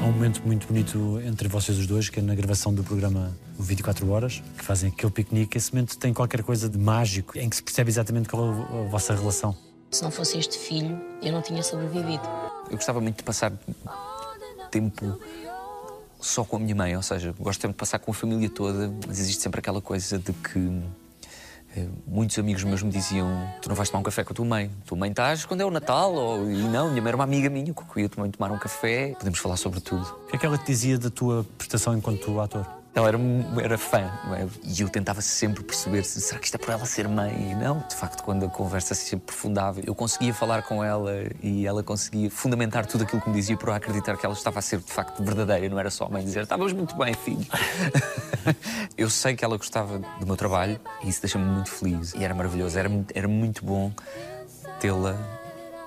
[0.01, 3.35] Há um momento muito bonito entre vocês os dois, que é na gravação do programa
[3.57, 5.57] 24 Horas, que fazem aquele piquenique.
[5.57, 8.89] Esse momento tem qualquer coisa de mágico, em que se percebe exatamente qual é a
[8.89, 9.55] vossa relação.
[9.91, 12.23] Se não fosse este filho, eu não tinha sobrevivido.
[12.69, 13.53] Eu gostava muito de passar
[14.71, 15.17] tempo
[16.23, 18.93] só com a minha mãe, ou seja, gosto sempre de passar com a família toda,
[19.07, 20.81] mas existe sempre aquela coisa de que
[21.75, 23.27] Eh, Muitos amigos meus me diziam:
[23.61, 24.69] Tu não vais tomar um café com a tua mãe.
[24.85, 26.13] Tua mãe estás quando é o Natal.
[26.13, 26.49] Ou...
[26.49, 29.15] E não, minha mãe era uma amiga minha com que eu ia tomar um café.
[29.17, 30.03] Podemos falar sobre tudo.
[30.03, 32.82] O que é que ela te dizia da tua prestação enquanto ator?
[32.95, 33.19] Ela era,
[33.63, 34.01] era fã
[34.37, 34.47] é?
[34.63, 37.55] e eu tentava sempre perceber se será que isto é por ela ser mãe e
[37.55, 37.79] não.
[37.87, 42.29] De facto, quando a conversa se aprofundava, eu conseguia falar com ela e ela conseguia
[42.29, 45.23] fundamentar tudo aquilo que me dizia para acreditar que ela estava a ser de facto
[45.23, 47.45] verdadeira, não era só a mãe dizer estavas muito bem, filho.
[48.95, 52.35] eu sei que ela gostava do meu trabalho e isso deixa-me muito feliz e era
[52.35, 53.91] maravilhoso, era, era muito bom
[54.79, 55.17] tê-la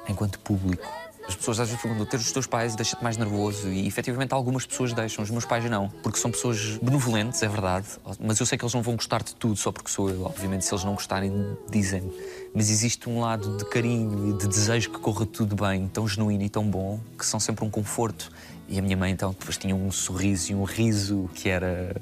[0.09, 1.06] enquanto público.
[1.29, 3.69] As pessoas às vezes perguntam: ter os teus pais deixa-te mais nervoso?
[3.69, 7.87] E efetivamente algumas pessoas deixam, os meus pais não, porque são pessoas benevolentes, é verdade,
[8.21, 10.25] mas eu sei que eles não vão gostar de tudo só porque sou eu.
[10.25, 12.13] Obviamente, se eles não gostarem, dizem.
[12.55, 16.43] Mas existe um lado de carinho e de desejo que corra tudo bem, tão genuíno
[16.45, 18.31] e tão bom, que são sempre um conforto.
[18.69, 21.95] E a minha mãe, então, depois tinha um sorriso e um riso que era.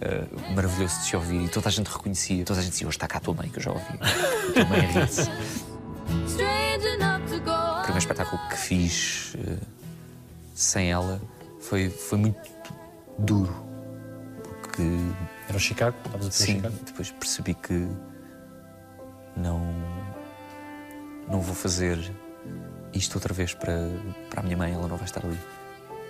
[0.00, 2.44] eh, maravilhoso de se ouvir e toda a gente reconhecia.
[2.44, 3.84] Toda a gente dizia: Hoje está cá a tua mãe, que eu já ouvi.
[4.00, 5.30] A tua mãe ri-se.
[7.38, 9.56] O primeiro espetáculo que fiz eh,
[10.54, 11.20] sem ela
[11.60, 12.40] foi, foi muito
[13.18, 13.54] duro.
[14.60, 14.82] Porque,
[15.48, 15.96] Era o Chicago?
[16.04, 16.74] Estavas a dizer sim, Chicago?
[16.84, 17.88] depois percebi que
[19.36, 19.60] não,
[21.28, 21.98] não vou fazer
[22.92, 23.88] isto outra vez para,
[24.28, 25.38] para a minha mãe, ela não vai estar ali.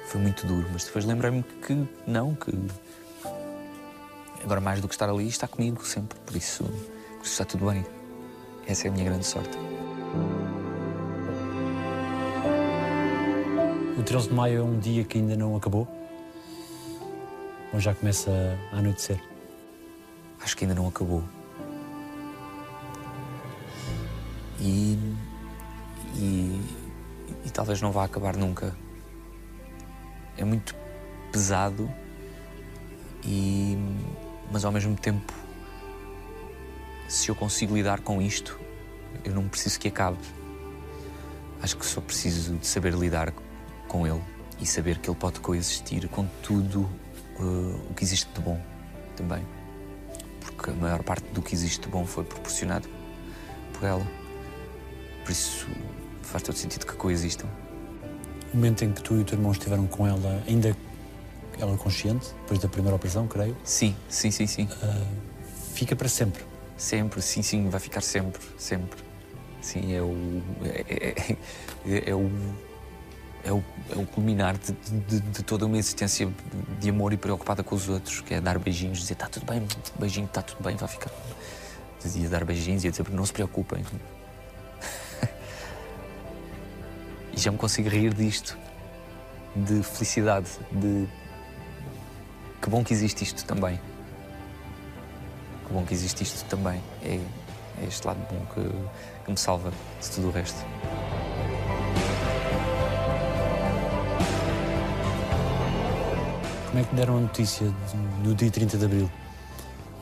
[0.07, 2.53] Foi muito duro, mas depois lembrei-me que não, que
[4.43, 7.71] agora mais do que estar ali, está comigo sempre, por isso, por isso está tudo
[7.71, 7.87] bem.
[8.67, 9.57] Essa é a minha grande sorte.
[13.99, 15.87] O 13 de maio é um dia que ainda não acabou?
[17.73, 18.31] Ou já começa
[18.73, 19.21] a anoitecer?
[20.43, 21.23] acho que ainda não acabou.
[24.59, 24.99] E,
[26.17, 26.61] e,
[27.45, 28.77] e talvez não vá acabar nunca.
[30.37, 30.75] É muito
[31.31, 31.91] pesado,
[33.25, 33.77] e,
[34.51, 35.33] mas ao mesmo tempo,
[37.09, 38.59] se eu consigo lidar com isto,
[39.25, 40.19] eu não preciso que acabe.
[41.63, 43.33] Acho que só preciso de saber lidar
[43.93, 44.21] com ele
[44.59, 46.89] e saber que ele pode coexistir com tudo
[47.39, 47.43] eh,
[47.91, 48.59] o que existe de bom
[49.15, 49.45] também
[50.41, 52.89] porque a maior parte do que existe de bom foi proporcionado
[53.73, 54.07] por ela.
[55.25, 55.67] Por isso
[56.23, 57.49] faz todo sentido que coexistam.
[58.53, 60.77] O momento em que tu e o teu irmão estiveram com ela, ainda
[61.59, 64.69] ela consciente, depois da primeira operação, creio, Sim, sim, sim, sim.
[65.75, 66.43] fica para sempre.
[66.77, 69.01] Sempre, sim, sim, vai ficar sempre, sempre.
[69.61, 70.43] Sim, é o.
[70.65, 71.37] É,
[71.87, 72.31] é- é o.
[74.07, 76.29] Culminar de, de- de toda uma existência
[76.81, 79.67] de amor e preocupada com os outros, que é dar beijinhos, dizer está tudo bem,
[79.99, 81.11] beijinho, está tudo bem, vai ficar.
[82.03, 83.85] Dizia dar beijinhos e dizer não se preocupem.
[87.33, 88.57] e já me consigo rir disto,
[89.55, 91.09] de felicidade, de.
[92.61, 93.81] Que bom que existe isto também.
[95.67, 96.81] Que bom que existe isto também.
[97.03, 97.19] É,
[97.81, 100.59] é este lado bom que, que me salva de tudo o resto.
[106.73, 107.67] Como é que deram a notícia
[108.25, 109.11] no dia 30 de Abril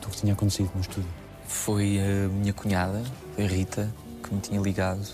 [0.00, 1.10] do que tinha acontecido no estúdio?
[1.44, 3.02] Foi a minha cunhada,
[3.36, 5.04] a Rita, que me tinha ligado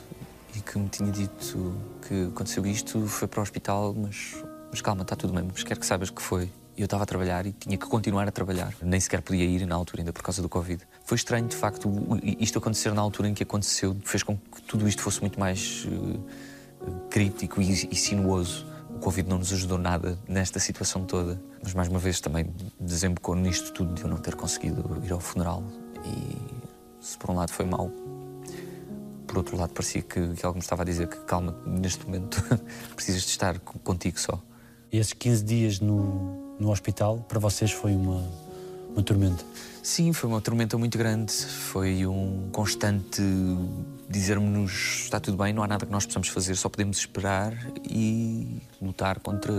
[0.54, 1.74] e que me tinha dito
[2.06, 4.36] que aconteceu isto, foi para o hospital, mas,
[4.70, 6.50] mas calma, está tudo bem, mas quero que saibas que foi.
[6.76, 8.74] Eu estava a trabalhar e tinha que continuar a trabalhar.
[8.82, 10.82] Nem sequer podia ir na altura, ainda por causa do Covid.
[11.06, 11.90] Foi estranho, de facto,
[12.38, 15.88] isto acontecer na altura em que aconteceu, fez com que tudo isto fosse muito mais
[15.90, 18.75] eh, críptico e, e sinuoso.
[18.96, 21.40] O Covid não nos ajudou nada nesta situação toda.
[21.62, 22.46] Mas mais uma vez também
[22.80, 25.62] desembocou nisto tudo de eu não ter conseguido ir ao funeral.
[26.04, 26.36] E
[27.04, 27.90] se por um lado foi mau,
[29.26, 32.42] por outro lado parecia que, que algo me estava a dizer que calma, neste momento
[32.96, 34.40] precisas de estar co- contigo só.
[34.92, 38.22] E esses 15 dias no, no hospital, para vocês foi uma,
[38.92, 39.44] uma tormenta.
[39.82, 41.32] Sim, foi uma tormenta muito grande.
[41.32, 43.22] Foi um constante
[44.08, 47.52] dizer-nos está tudo bem, não há nada que nós possamos fazer, só podemos esperar
[47.88, 49.52] e lutar contra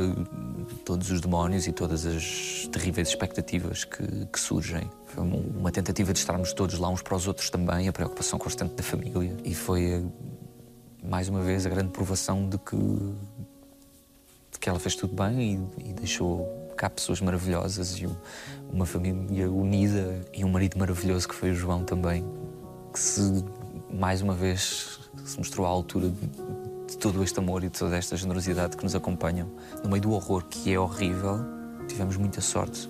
[0.85, 4.89] todos os demónios e todas as terríveis expectativas que, que surgem.
[5.07, 8.73] Foi uma, tentativa de estarmos todos lá uns para os outros também, a preocupação constante
[8.75, 9.35] da família.
[9.43, 10.03] E foi, eh,
[11.03, 12.77] mais uma vez, a grande provação de que
[14.51, 18.15] de que ela fez tudo bem e, e deixou cá pessoas maravilhosas e um-
[18.71, 22.23] uma família unida e um marido maravilhoso que foi o João também,
[22.93, 23.43] que se
[23.91, 26.27] mais uma vez se mostrou à altura de,
[26.87, 29.49] de todo este amor e de toda esta generosidade que nos acompanham.
[29.83, 31.39] No meio do horror que é horrível,
[31.87, 32.89] tivemos muita sorte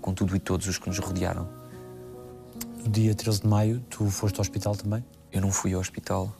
[0.00, 1.48] com tudo e todos os que nos rodearam.
[2.84, 5.04] No dia 13 de maio, tu foste ao hospital também?
[5.32, 6.30] Eu não fui ao hospital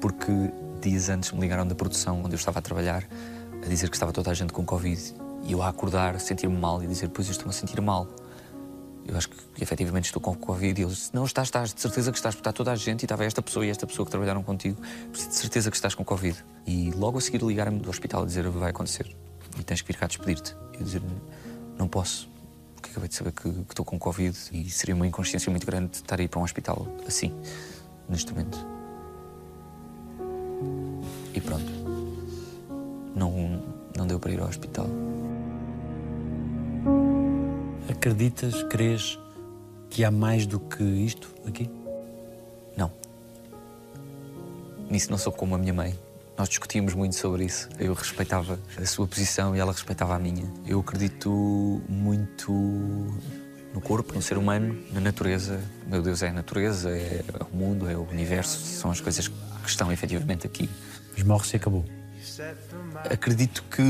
[0.00, 0.32] porque
[0.80, 3.04] dias antes me ligaram da produção onde eu estava a trabalhar
[3.62, 5.14] a dizer que estava toda a gente com Covid.
[5.44, 8.06] E eu a acordar, sentir-me mal e dizer, pois eu estou-me a sentir mal.
[9.08, 10.78] Eu acho que efetivamente estou com Covid.
[10.78, 13.02] E eles disse, não, estás, estás, de certeza que estás, porque está toda a gente
[13.02, 14.80] e estava esta pessoa e esta pessoa que trabalharam contigo.
[15.10, 16.36] De certeza que estás com Covid.
[16.66, 19.16] E logo a seguir ligaram-me do hospital a dizer vai acontecer
[19.58, 20.54] e tens que vir cá despedir-te.
[20.74, 21.02] Eu dizer,
[21.78, 22.28] não posso,
[22.74, 25.96] porque acabei de saber que, que estou com Covid e seria uma inconsciência muito grande
[25.96, 27.32] estar a ir para um hospital assim,
[28.08, 28.58] neste momento.
[31.34, 31.72] E pronto.
[33.16, 33.62] Não,
[33.96, 34.86] não deu para ir ao hospital.
[37.98, 39.18] Acreditas, crês
[39.90, 41.68] que há mais do que isto aqui?
[42.76, 42.92] Não.
[44.88, 45.98] Nisso não sou como a minha mãe.
[46.38, 47.68] Nós discutíamos muito sobre isso.
[47.76, 50.48] Eu respeitava a sua posição e ela respeitava a minha.
[50.64, 52.52] Eu acredito muito
[53.74, 55.60] no corpo, no ser humano, na natureza.
[55.84, 58.60] Meu Deus, é a natureza, é o mundo, é o universo.
[58.60, 59.34] São as coisas que
[59.66, 60.70] estão efetivamente aqui.
[61.16, 61.84] Mas morre-se e acabou.
[63.10, 63.82] Acredito que,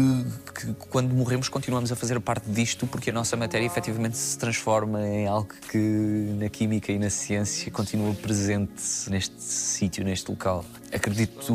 [0.55, 5.07] que, quando morremos continuamos a fazer parte disto porque a nossa matéria efetivamente se transforma
[5.07, 5.79] em algo que
[6.39, 10.65] na química e na ciência continua presente neste sítio, neste local.
[10.93, 11.55] Acredito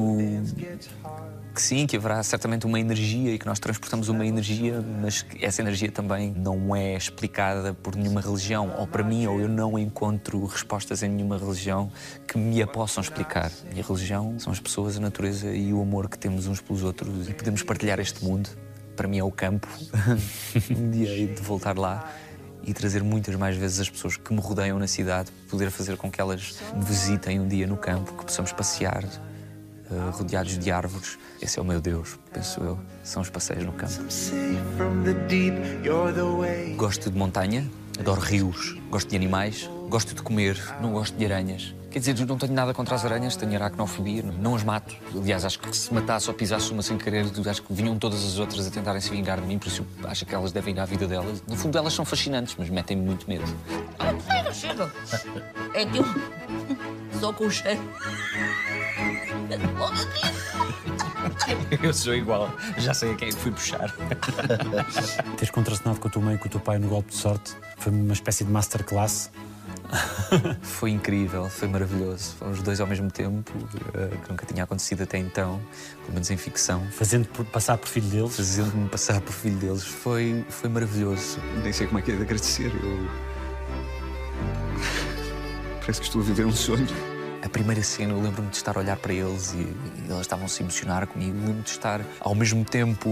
[1.54, 5.62] que sim, que haverá certamente uma energia e que nós transportamos uma energia, mas essa
[5.62, 10.44] energia também não é explicada por nenhuma religião, ou para mim, ou eu não encontro
[10.46, 11.92] respostas em nenhuma religião
[12.28, 13.52] que me a possam explicar.
[13.76, 16.84] E a religião são as pessoas, a natureza e o amor que temos uns pelos
[16.84, 18.50] outros e podemos partilhar este mundo.
[18.96, 19.68] Para mim é o campo.
[20.76, 22.12] um dia de voltar lá
[22.64, 26.10] e trazer muitas mais vezes as pessoas que me rodeiam na cidade, poder fazer com
[26.10, 29.04] que elas me visitem um dia no campo, que possamos passear,
[30.12, 31.18] rodeados de árvores.
[31.42, 32.80] Esse é o meu Deus, penso eu.
[33.04, 33.94] São os passeios no campo.
[36.76, 37.70] Gosto de montanha,
[38.00, 41.76] adoro rios, gosto de animais, gosto de comer, não gosto de aranhas.
[41.94, 44.96] Quer dizer, eu não tenho nada contra as aranhas, tenho aracnofobia, não as mato.
[45.16, 48.40] Aliás, acho que se matasse ou pisasse uma sem querer, acho que vinham todas as
[48.40, 50.86] outras a tentarem se vingar de mim, por isso acho que elas devem ir à
[50.86, 51.44] vida delas.
[51.48, 53.46] No fundo, elas são fascinantes, mas metem-me muito medo.
[54.28, 54.92] Chega, chega.
[55.76, 56.04] É teu.
[57.20, 57.80] Só com o cheiro.
[61.82, 63.94] Eu sou igual, já sei a quem é fui puxar.
[65.38, 67.56] Teres contracenado com a tua mãe e com o teu pai no golpe de sorte
[67.78, 69.32] foi uma espécie de masterclass.
[70.62, 72.36] foi incrível, foi maravilhoso.
[72.38, 73.52] Foram os dois ao mesmo tempo,
[73.94, 75.62] eh, que nunca tinha acontecido até então,
[76.02, 76.86] pelo menos em ficção.
[76.92, 78.36] Fazendo passar por filho deles?
[78.36, 79.84] Fazendo-me passar por filho deles.
[79.84, 81.40] Foi, foi maravilhoso.
[81.64, 82.72] Nem sei como é que é de agradecer.
[82.84, 83.08] Eu.
[85.82, 87.13] Parece que estou a viver um sonho.
[87.44, 90.46] A primeira cena, eu lembro-me de estar a olhar para eles e, e eles estavam
[90.46, 91.38] a se emocionar comigo.
[91.38, 93.10] Lembro-me de estar ao mesmo tempo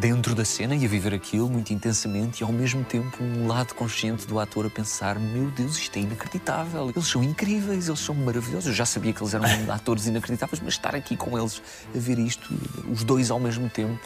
[0.00, 3.74] dentro da cena e a viver aquilo muito intensamente, e ao mesmo tempo um lado
[3.74, 6.88] consciente do ator a pensar: meu Deus, isto é inacreditável.
[6.88, 8.68] Eles são incríveis, eles são maravilhosos.
[8.68, 11.60] Eu já sabia que eles eram atores inacreditáveis, mas estar aqui com eles
[11.94, 12.48] a ver isto,
[12.90, 14.00] os dois ao mesmo tempo.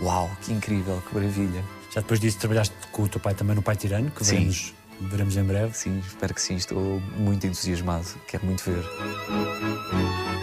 [0.00, 1.62] Uau, que incrível, que maravilha.
[1.92, 4.32] Já depois disso trabalhaste com o teu pai também no Pai Tirano, que Sim.
[4.32, 5.76] veremos, veremos em breve.
[5.76, 6.56] Sim, espero que sim.
[6.56, 8.06] Estou muito entusiasmado.
[8.26, 8.84] Quero muito ver.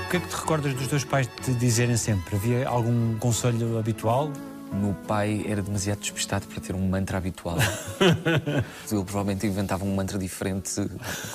[0.05, 2.35] O que é que te recordas dos teus pais te dizerem sempre?
[2.35, 4.31] Havia algum conselho habitual?
[4.73, 7.57] Meu pai era demasiado despistado para ter um mantra habitual.
[7.99, 10.71] Ele provavelmente inventava um mantra diferente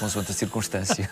[0.00, 1.08] consoante a circunstância.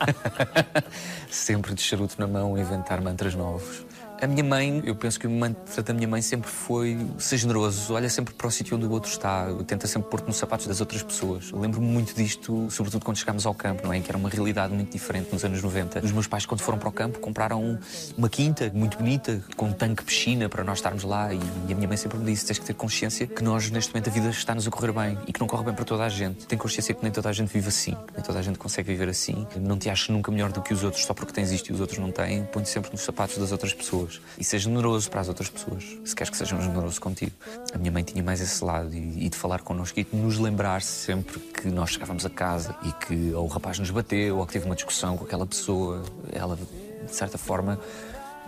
[1.30, 3.84] sempre de charuto na mão inventar mantras novos.
[4.24, 7.92] A minha mãe, eu penso que o mantra da minha mãe sempre foi ser generoso,
[7.92, 10.80] olha sempre para o sítio onde o outro está, tenta sempre pôr-te nos sapatos das
[10.80, 11.52] outras pessoas.
[11.52, 14.00] Lembro-me muito disto, sobretudo quando chegámos ao campo, não é?
[14.00, 16.02] Que era uma realidade muito diferente nos anos 90.
[16.02, 17.78] Os meus pais, quando foram para o campo, compraram
[18.16, 21.28] uma quinta muito bonita, com um tanque piscina para nós estarmos lá.
[21.34, 21.38] E
[21.70, 24.12] a minha mãe sempre me disse: tens que ter consciência que nós, neste momento, a
[24.12, 26.46] vida está-nos a correr bem e que não corre bem para toda a gente.
[26.46, 29.10] Tem consciência que nem toda a gente vive assim, nem toda a gente consegue viver
[29.10, 29.46] assim.
[29.60, 31.80] Não te aches nunca melhor do que os outros só porque tens isto e os
[31.82, 32.44] outros não têm.
[32.44, 36.14] Põe-te sempre nos sapatos das outras pessoas e seja generoso para as outras pessoas, se
[36.14, 37.32] queres que sejam generosos contigo.
[37.72, 40.38] A minha mãe tinha mais esse lado e, e de falar connosco e de nos
[40.38, 44.46] lembrar sempre que nós chegávamos a casa e que ou o rapaz nos bateu ou
[44.46, 46.02] que teve uma discussão com aquela pessoa.
[46.32, 47.78] Ela, de certa forma,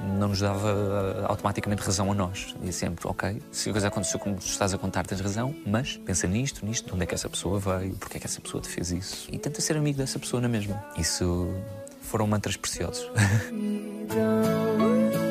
[0.01, 2.55] não nos dava uh, automaticamente razão a nós.
[2.63, 5.97] E sempre, ok, se a coisa aconteceu como tu estás a contar, tens razão, mas
[5.97, 8.63] pensa nisto, nisto, de onde é que essa pessoa veio, porque é que essa pessoa
[8.63, 9.29] te fez isso.
[9.31, 10.83] E tenta ser amigo dessa pessoa na mesma.
[10.97, 11.49] Isso
[12.03, 13.09] foram mantras preciosos.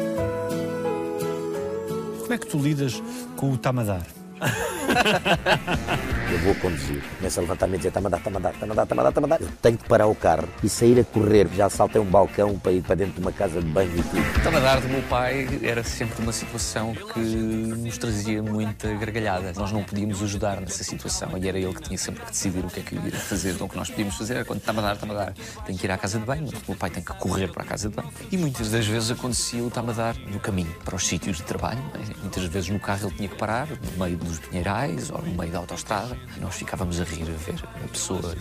[2.26, 3.04] Como é que tu lidas
[3.38, 4.25] com o tamadar?
[6.32, 9.42] Eu vou conduzir, começo a levantar-me e dizer tamadar, tamadar, tamadar, tamadar, tamadar.
[9.42, 11.48] Eu tenho que parar o carro e sair a correr.
[11.56, 14.38] Já saltei um balcão para ir para dentro de uma casa de banho e tudo.
[14.38, 19.54] Estava a dar do meu pai era sempre uma situação que nos trazia muita gargalhada.
[19.56, 22.68] Nós não podíamos ajudar nessa situação e era ele que tinha sempre que decidir o
[22.68, 23.52] que é que ia fazer.
[23.52, 25.34] Então o que nós podíamos fazer era quando estava a dar, estava a dar.
[25.66, 27.66] Tem que ir à casa de banho, o meu pai tem que correr para a
[27.66, 28.10] casa de banho.
[28.32, 31.44] E muitas das vezes acontecia o estava a dar no caminho para os sítios de
[31.44, 31.82] trabalho.
[31.94, 32.22] é?
[32.22, 35.34] Muitas vezes no carro ele tinha que parar, no meio dos pinheirados Cascais ou no
[35.36, 38.36] meio da autostrada e nós ficávamos a rir a ver a pessoa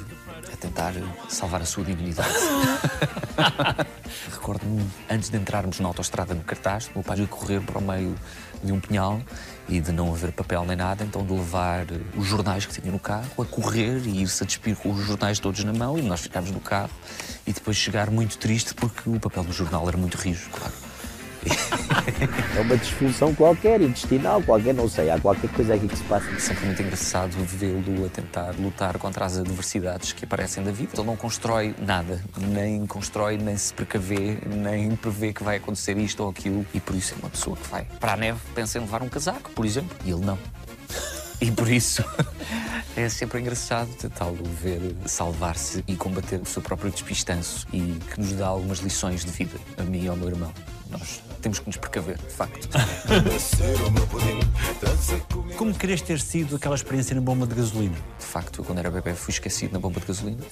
[0.53, 0.93] a tentar
[1.29, 2.35] salvar a sua dignidade.
[4.33, 7.83] Recordo-me, antes de entrarmos na autostrada no cartaz, o meu pai ia correr para o
[7.83, 8.15] meio
[8.63, 9.21] de um pinhal
[9.69, 12.99] e de não haver papel nem nada, então de levar os jornais que tinha no
[12.99, 16.21] carro, a correr e ir-se a despir com os jornais todos na mão e nós
[16.21, 16.91] ficámos no carro
[17.47, 20.94] e depois chegar muito triste porque o papel do jornal era muito rijo, claro.
[22.57, 26.39] É uma disfunção qualquer, intestinal, qualquer, não sei, há qualquer coisa aqui que se passa.
[26.39, 30.93] Sempre muito engraçado vê-lo a tentar lutar contra as adversidades que aparecem da vida.
[30.95, 36.23] Ele não constrói nada, nem constrói, nem se precavê, nem prevê que vai acontecer isto
[36.23, 36.65] ou aquilo.
[36.73, 39.09] E por isso é uma pessoa que vai para a neve, pensa em levar um
[39.09, 40.39] casaco, por exemplo, e ele não.
[41.41, 42.05] E por isso
[42.97, 48.33] é sempre engraçado tentá-lo ver salvar-se e combater o seu próprio despistanço e que nos
[48.33, 50.53] dá algumas lições de vida, a mim e ao meu irmão.
[50.91, 52.71] Nós temos que nos precaver, de facto.
[55.59, 57.97] Como queres ter sido aquela experiência na bomba de gasolina?
[58.19, 60.43] De facto, quando era bebê, fui esquecido na bomba de gasolina.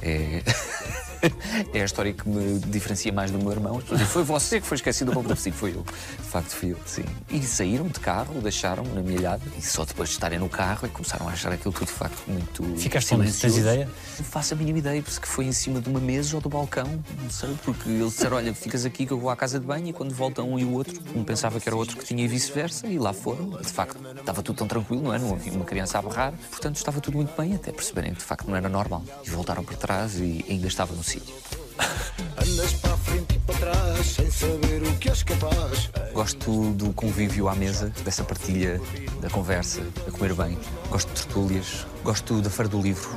[0.00, 0.42] É...
[1.72, 3.76] é a história que me diferencia mais do meu irmão.
[3.76, 5.56] As pessoas dizem, Foi você que foi esquecido bomba de gasolina.
[5.56, 5.82] Foi eu.
[5.82, 7.04] De facto, fui eu, sim.
[7.30, 9.42] E saíram de carro, deixaram-me na milhada.
[9.58, 11.92] E só depois de estarem no carro é que começaram a achar aquilo tudo, de
[11.92, 13.40] facto, muito Ficaste silencioso.
[13.40, 13.88] Tens ideia?
[14.18, 16.86] Não faço a mínima ideia, porque foi em cima de uma mesa ou do balcão,
[17.22, 19.88] não sei, porque eles disseram, olha, ficas aqui que eu vou à casa de banho
[19.88, 22.24] e quando voltam um e o outro, um pensava que era o outro que tinha
[22.24, 23.50] e vice-versa, e lá foram.
[23.50, 25.18] De facto, estava tudo tão tranquilo, não é?
[25.18, 28.24] Não havia uma criança a berrar, portanto estava tudo muito bem, até perceberem que de
[28.24, 29.02] facto não era normal.
[29.24, 31.34] E voltaram para trás e ainda estava no sítio.
[32.38, 35.90] Andas para a frente e para trás sem saber o que és capaz.
[36.14, 38.80] Gosto do convívio à mesa, dessa partilha,
[39.20, 40.58] da conversa, a comer bem.
[40.88, 43.10] Gosto de tertúlias, gosto da Feira do Livro.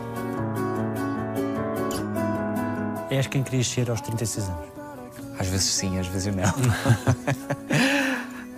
[3.09, 4.65] És quem querias ser aos 36 anos.
[5.39, 6.43] Às vezes sim, às vezes não.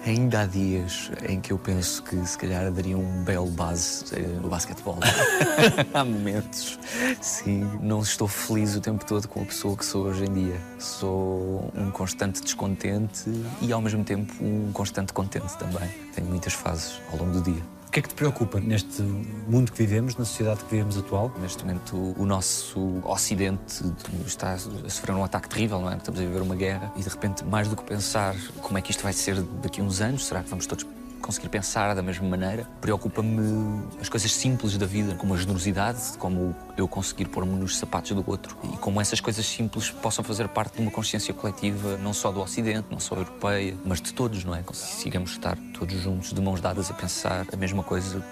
[0.08, 4.22] Ainda há dias em que eu penso que se calhar daria um belo base eh,
[4.42, 4.98] no basquetebol.
[5.94, 6.80] há momentos,
[7.20, 7.70] sim.
[7.82, 10.62] Não estou feliz o tempo todo com a pessoa que sou hoje em dia.
[10.80, 13.30] Sou um constante descontente
[13.62, 15.90] e ao mesmo tempo um constante contente também.
[16.16, 17.77] Tenho muitas fases ao longo do dia.
[17.88, 21.32] O que é que te preocupa neste mundo que vivemos, na sociedade que vivemos atual?
[21.40, 23.82] Neste momento, o nosso Ocidente
[24.26, 25.96] está a sofrer um ataque terrível, não é?
[25.96, 28.92] Estamos a viver uma guerra e, de repente, mais do que pensar como é que
[28.92, 30.86] isto vai ser daqui a uns anos, será que vamos todos
[31.22, 32.68] conseguir pensar da mesma maneira?
[32.82, 38.12] Preocupa-me as coisas simples da vida, como a generosidade, como eu conseguir pôr-me nos sapatos
[38.12, 42.14] do outro e como essas coisas simples possam fazer parte de uma consciência coletiva, não
[42.14, 44.62] só do Ocidente, não só europeia, mas de todos, não é?
[44.62, 48.24] Consigamos estar todos juntos, de mãos dadas, a pensar a mesma coisa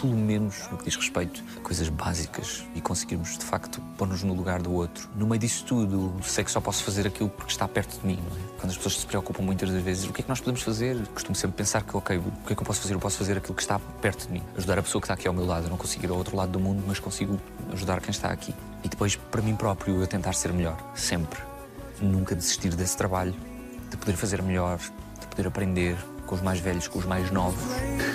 [0.00, 4.32] pelo menos no que diz respeito a coisas básicas e conseguirmos, de facto, pôr-nos no
[4.32, 5.08] lugar do outro.
[5.14, 8.18] No meio disso tudo, sei que só posso fazer aquilo porque está perto de mim,
[8.18, 8.60] é?
[8.60, 10.96] Quando as pessoas se preocupam muitas das vezes, o que é que nós podemos fazer?
[11.08, 12.94] Costumo sempre pensar que, ok, o que é que eu posso fazer?
[12.94, 14.42] Eu posso fazer aquilo que está perto de mim.
[14.56, 15.66] Ajudar a pessoa que está aqui ao meu lado.
[15.66, 17.40] Eu não consigo ir ao outro lado do mundo, mas consigo
[17.72, 18.54] ajudar quem está aqui.
[18.82, 20.76] E depois, para mim próprio, eu tentar ser melhor.
[20.94, 21.40] Sempre.
[22.00, 23.34] Nunca desistir desse trabalho.
[23.90, 24.78] De poder fazer melhor,
[25.20, 25.96] de poder aprender
[26.30, 27.60] com os mais velhos, com os mais novos.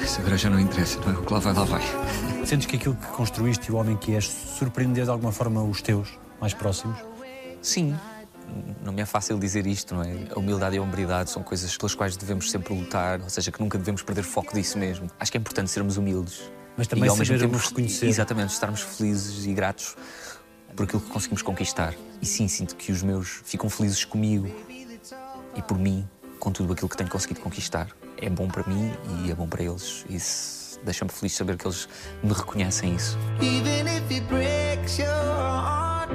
[0.02, 1.18] Isso agora já não interessa, não é?
[1.18, 1.82] O que lá vai, lá vai.
[2.46, 5.82] Sentes que aquilo que construíste e o homem que és surpreendeu de alguma forma os
[5.82, 6.98] teus mais próximos?
[7.62, 7.94] Sim,
[8.82, 10.28] não me é fácil dizer isto, não é?
[10.34, 13.60] A humildade e a hombridade são coisas pelas quais devemos sempre lutar, ou seja, que
[13.60, 15.12] nunca devemos perder foco disso mesmo.
[15.20, 16.50] Acho que é importante sermos humildes.
[16.78, 18.06] Mas também e ao mesmo tempo reconhecer.
[18.06, 19.98] Exatamente, estarmos felizes e gratos
[20.74, 21.94] por aquilo que conseguimos conquistar.
[22.22, 24.50] E sim, sinto que os meus ficam felizes comigo
[25.54, 26.08] e por mim,
[26.40, 27.90] com tudo aquilo que tenho conseguido conquistar.
[28.26, 28.92] É bom para mim
[29.24, 30.04] e é bom para eles.
[30.10, 31.88] Isso deixa-me feliz saber que eles
[32.24, 33.16] me reconhecem isso.
[33.40, 36.10] Even if it breaks your heart,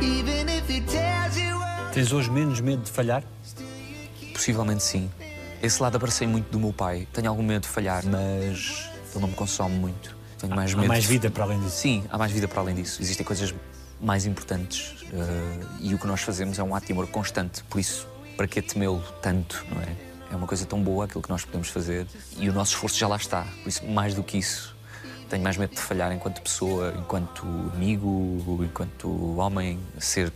[0.00, 1.92] even if it tears you up.
[1.94, 3.22] Tens hoje menos medo de falhar?
[4.34, 5.10] Possivelmente sim.
[5.62, 7.08] Esse lado abracei muito do meu pai.
[7.12, 10.14] Tenho algum medo de falhar, mas ele não me consome muito.
[10.38, 10.88] Tenho mais Há medo.
[10.88, 11.76] mais de- vida para além disso.
[11.78, 13.00] Sim, há mais vida para além disso.
[13.00, 13.54] Existem coisas
[13.98, 17.64] mais importantes eh, e o que nós fazemos é um ato de amor constante.
[17.64, 18.06] Por isso,
[18.36, 20.13] para que temê-lo tanto, não é?
[20.30, 22.06] É uma coisa tão boa aquilo que nós podemos fazer
[22.38, 23.42] e o nosso esforço já lá está.
[23.62, 24.74] Por isso, mais do que isso,
[25.28, 27.44] tenho mais medo de falhar enquanto pessoa, enquanto
[27.74, 30.32] amigo, enquanto homem, ser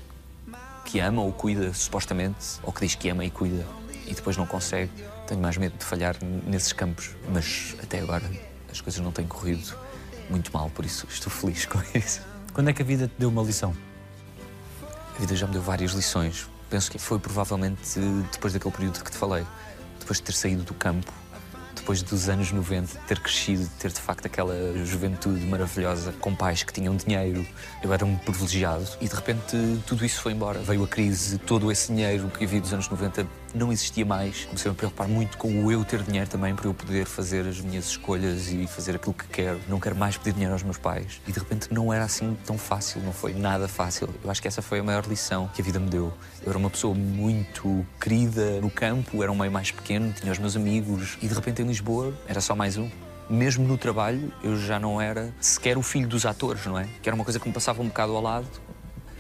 [0.85, 3.67] que ama ou cuida, supostamente, ou que diz que ama e cuida
[4.07, 4.91] e depois não consegue.
[5.27, 6.17] Tenho mais medo de falhar
[6.47, 8.25] nesses campos, mas até agora
[8.71, 9.77] as coisas não têm corrido
[10.31, 12.23] muito mal, por isso estou feliz com isso.
[12.53, 13.75] Quando é que a vida te deu uma lição?
[15.15, 16.49] A vida já me deu várias lições.
[16.71, 17.99] Penso que foi provavelmente
[18.33, 19.45] depois daquele período que te falei,
[20.09, 21.13] depois de ter saído do campo,
[21.77, 24.55] depois dos anos 90, de ter crescido, de ter de facto aquela
[24.87, 27.47] juventude maravilhosa, com pais que tinham dinheiro.
[27.83, 30.61] Eu era um privilegiado e de repente tudo isso foi embora.
[30.61, 34.45] Veio a crise, todo esse dinheiro que havia dos anos 90 não existia mais.
[34.45, 37.47] Comecei a me preocupar muito com o eu ter dinheiro também para eu poder fazer
[37.47, 39.61] as minhas escolhas e fazer aquilo que quero.
[39.69, 41.21] Não quero mais pedir dinheiro aos meus pais.
[41.27, 44.09] E de repente não era assim tão fácil, não foi nada fácil.
[44.23, 46.13] Eu acho que essa foi a maior lição que a vida me deu.
[46.43, 50.39] Eu era uma pessoa muito querida no campo, era um meio mais pequeno, tinha os
[50.39, 52.89] meus amigos e de repente em Lisboa era só mais um
[53.29, 56.89] mesmo no trabalho, eu já não era sequer o filho dos atores, não é?
[57.03, 58.49] Que era uma coisa que me passava um bocado ao lado,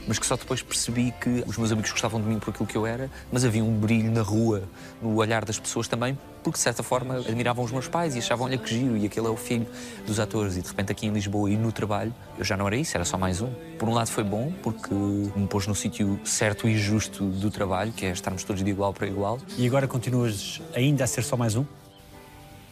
[0.08, 2.76] mas que só depois percebi que os meus amigos gostavam de mim por aquilo que
[2.76, 4.62] eu era, mas havia um brilho na rua,
[5.02, 8.56] no olhar das pessoas também, porque de certa forma admiravam os meus pais e achavam-lhe
[8.56, 9.66] que giro e aquele é o filho
[10.06, 10.56] dos atores.
[10.56, 13.04] E de repente aqui em Lisboa e no trabalho, eu já não era isso, era
[13.04, 13.52] só mais um.
[13.78, 17.92] Por um lado foi bom, porque me pôs no sítio certo e justo do trabalho,
[17.92, 19.38] que é estarmos todos de igual para igual.
[19.58, 21.64] E agora continuas ainda a ser só mais um?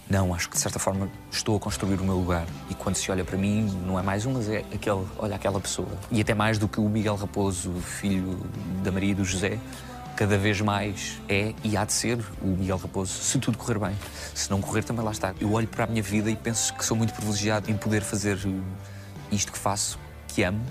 [0.08, 2.46] Não, acho que de certa forma estou a construir o meu lugar.
[2.70, 5.60] E quando se olha para mim, não é mais um, mas é aquele, olha aquela
[5.60, 5.88] pessoa.
[6.12, 8.38] E até mais do que o Miguel Raposo, filho
[8.84, 9.58] da Maria e do José,
[10.14, 13.96] cada vez mais é e há de ser o Miguel Raposo, se tudo correr bem.
[14.32, 15.34] Se não correr, também lá está.
[15.40, 18.38] Eu olho para a minha vida e penso que sou muito privilegiado em poder fazer
[19.32, 19.98] isto que faço,
[20.28, 20.64] que amo,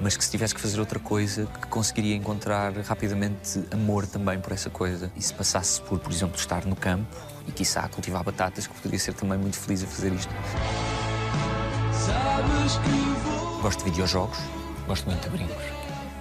[0.00, 4.52] mas que se tivesse que fazer outra coisa, que conseguiria encontrar rapidamente amor também por
[4.52, 5.12] essa coisa.
[5.14, 7.06] E se passasse por, por exemplo, estar no campo
[7.48, 10.32] e, quiçá, cultivar batatas, que poderia ser também muito feliz a fazer isto.
[13.60, 14.38] Gosto de videojogos,
[14.86, 15.64] gosto muito de brincos.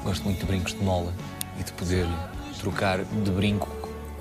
[0.04, 1.14] Gosto muito de brincos de mola
[1.60, 2.08] e de poder
[2.60, 3.70] trocar de brinco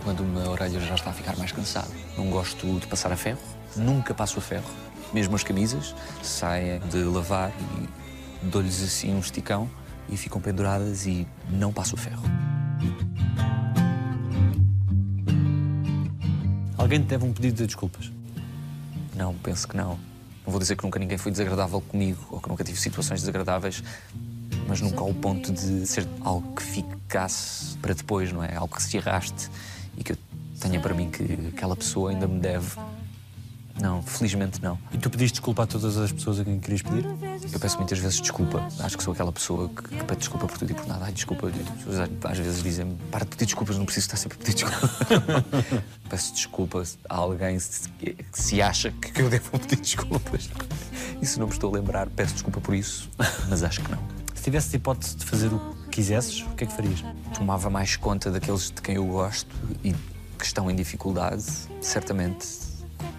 [0.02, 1.88] quando uma orelha já está a ficar mais cansada.
[2.16, 3.40] Não gosto de passar a ferro,
[3.74, 4.68] nunca passo a ferro.
[5.12, 9.70] Mesmo as camisas saem de lavar e dou-lhes assim um esticão
[10.08, 12.55] e ficam penduradas e não passo a ferro.
[16.78, 18.10] Alguém te deve um pedido de desculpas?
[19.14, 19.98] Não, penso que não.
[20.44, 23.82] Não vou dizer que nunca ninguém foi desagradável comigo ou que nunca tive situações desagradáveis,
[24.68, 28.54] mas nunca ao ponto de ser algo que ficasse para depois, não é?
[28.54, 29.50] Algo que se arraste
[29.96, 30.16] e que eu
[30.60, 32.76] tenha para mim que aquela pessoa ainda me deve.
[33.80, 34.78] Não, felizmente não.
[34.90, 37.04] E tu pediste desculpa a todas as pessoas a quem querias pedir?
[37.52, 38.66] Eu peço muitas vezes desculpa.
[38.80, 41.04] Acho que sou aquela pessoa que, que pede desculpa por tudo e por nada.
[41.04, 41.50] Ai, desculpa.
[42.24, 45.84] Às vezes dizem-me, para de pedir desculpas, não preciso estar sempre a pedir desculpa.
[46.08, 50.48] peço desculpa a alguém se- que se acha que eu devo pedir desculpas.
[51.20, 53.10] E se não me estou a lembrar, peço desculpa por isso,
[53.48, 53.98] mas acho que não.
[54.34, 57.04] Se tivesse a hipótese de fazer o que quisesses, o que é que farias?
[57.34, 59.54] Tomava mais conta daqueles de quem eu gosto
[59.84, 59.92] e
[60.38, 61.42] que estão em dificuldade,
[61.80, 62.46] certamente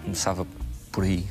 [0.02, 0.46] começava
[0.92, 1.24] por aí.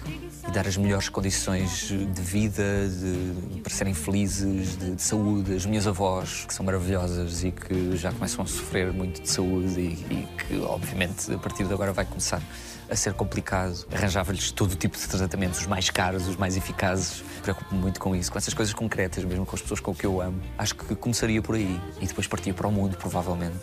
[0.48, 5.54] E dar as melhores condições de vida, de, para serem felizes, de, de saúde.
[5.54, 9.80] As minhas avós, que são maravilhosas e que já começam a sofrer muito de saúde
[9.80, 12.42] e, e que, obviamente, a partir de agora vai começar
[12.90, 13.86] a ser complicado.
[13.94, 17.24] Arranjava-lhes todo o tipo de tratamentos, os mais caros, os mais eficazes.
[17.42, 20.22] Preocupo-me muito com isso, com essas coisas concretas, mesmo com as pessoas com que eu
[20.22, 20.42] amo.
[20.58, 23.58] Acho que começaria por aí e depois partia para o mundo, provavelmente.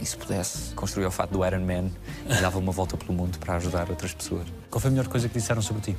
[0.00, 1.90] E se pudesse, construía o fato do Iron Man
[2.28, 4.46] e dava uma volta pelo mundo para ajudar outras pessoas.
[4.70, 5.98] Qual foi a melhor coisa que disseram sobre ti?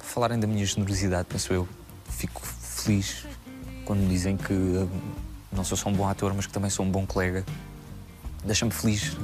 [0.00, 1.68] Falarem da minha generosidade, penso eu.
[2.08, 3.24] Fico feliz
[3.84, 4.88] quando me dizem que hum,
[5.50, 7.44] não sou só um bom ator, mas que também sou um bom colega.
[8.44, 9.16] Deixa-me feliz,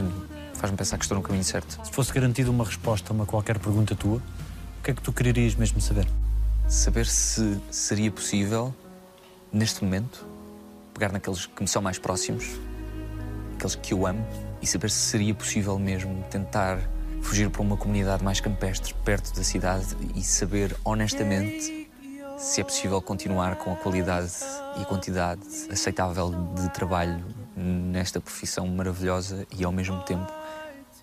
[0.59, 1.81] faz-me pensar que estou no caminho certo.
[1.85, 5.13] Se fosse garantida uma resposta a uma qualquer pergunta tua, o que é que tu
[5.13, 6.07] quererias mesmo saber?
[6.69, 8.75] Saber se seria possível,
[9.53, 10.27] neste momento,
[10.93, 12.45] pegar naqueles que me são mais próximos,
[13.55, 14.27] aqueles que eu amo,
[14.61, 16.79] e saber se seria possível mesmo tentar
[17.23, 21.89] fugir para uma comunidade mais campestre, perto da cidade, e saber honestamente
[22.37, 24.33] se é possível continuar com a qualidade
[24.81, 25.41] e quantidade
[25.71, 27.25] aceitável de trabalho
[27.57, 30.33] nesta profissão maravilhosa e ao mesmo tempo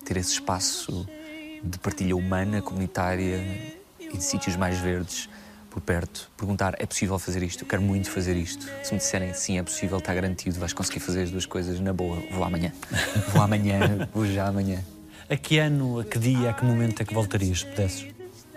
[0.06, 1.06] ter esse espaço
[1.62, 3.44] de partilha humana, comunitária
[3.98, 5.28] e de sítios mais verdes
[5.68, 6.30] por perto.
[6.36, 7.64] Perguntar, é possível fazer isto?
[7.64, 8.64] Eu quero muito fazer isto.
[8.84, 11.92] Se me disserem sim, é possível, está garantido, vais conseguir fazer as duas coisas na
[11.92, 12.22] boa.
[12.30, 12.72] Vou amanhã.
[13.34, 14.82] Vou amanhã, vou já amanhã.
[15.28, 18.06] A que ano, a que dia, a que momento é que voltarias, se pudesses?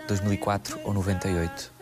[0.06, 1.72] 2004 ou 98.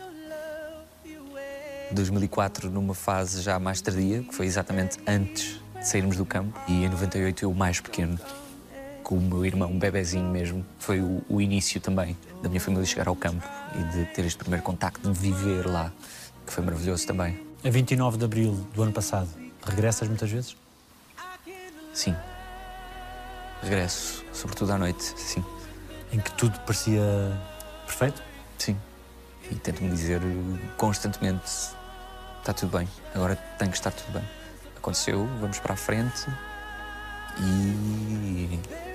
[1.91, 6.83] 2004 numa fase já mais tardia, que foi exatamente antes de sairmos do campo, e
[6.83, 8.19] em 98 eu mais pequeno,
[9.09, 10.63] com o meu irmão, um bebezinho mesmo.
[10.77, 13.43] Foi o, o início também da minha família chegar ao campo
[13.73, 15.91] e de ter este primeiro contacto, de viver lá,
[16.45, 17.43] que foi maravilhoso também.
[17.65, 19.27] A 29 de abril do ano passado,
[19.65, 20.55] regressas muitas vezes?
[21.91, 22.15] Sim.
[23.63, 25.43] Regresso, sobretudo à noite, sim.
[26.13, 27.01] Em que tudo parecia
[27.87, 28.21] perfeito?
[28.59, 28.77] Sim.
[29.49, 30.21] E tento-me dizer
[30.77, 31.49] constantemente:
[32.41, 34.23] está tudo bem, agora tem que estar tudo bem.
[34.77, 36.27] Aconteceu, vamos para a frente
[37.39, 38.88] e.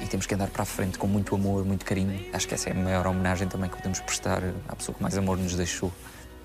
[0.00, 2.26] E temos que andar para a frente com muito amor, muito carinho.
[2.32, 5.16] Acho que essa é a maior homenagem também que podemos prestar à pessoa que mais
[5.16, 5.92] amor nos deixou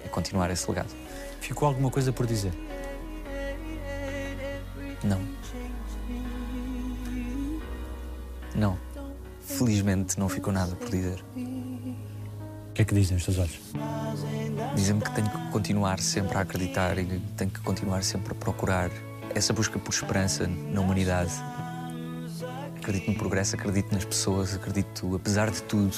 [0.05, 0.89] e continuar esse legado.
[1.41, 2.53] Ficou alguma coisa por dizer?
[5.03, 5.21] Não.
[8.55, 8.77] Não.
[9.41, 11.23] Felizmente não ficou nada por dizer.
[11.35, 13.59] O que é que dizem os teus olhos?
[14.75, 18.89] Dizem-me que tenho que continuar sempre a acreditar e tenho que continuar sempre a procurar
[19.35, 21.31] essa busca por esperança na humanidade.
[22.81, 25.95] Acredito no progresso, acredito nas pessoas, acredito, apesar de tudo,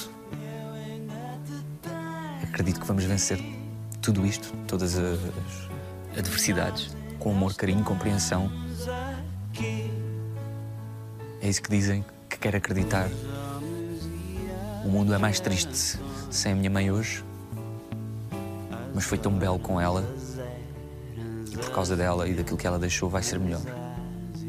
[2.42, 3.40] acredito que vamos vencer
[4.02, 5.18] tudo isto, todas as
[6.14, 8.52] adversidades, com amor, carinho, compreensão.
[11.40, 13.08] É isso que dizem que quero acreditar.
[14.84, 15.98] O mundo é mais triste
[16.30, 17.24] sem a minha mãe hoje,
[18.94, 20.04] mas foi tão belo com ela
[21.50, 23.62] e por causa dela e daquilo que ela deixou vai ser melhor.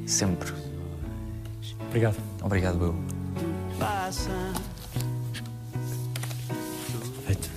[0.06, 0.74] Sempre.
[1.96, 2.18] Obrigado.
[2.43, 2.93] Obrigado, eu.
[7.26, 7.50] Feito.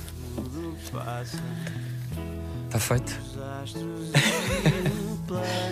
[2.67, 3.11] Está feito?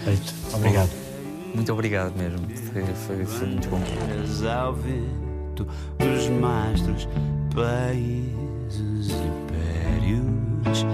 [0.05, 0.35] Feito.
[0.53, 0.91] Obrigado.
[1.55, 2.41] Muito obrigado mesmo.
[2.73, 3.81] Foi, foi, foi muito bom.
[4.51, 5.65] Ao vento
[5.99, 7.09] dos mastros,
[7.55, 10.85] países impérios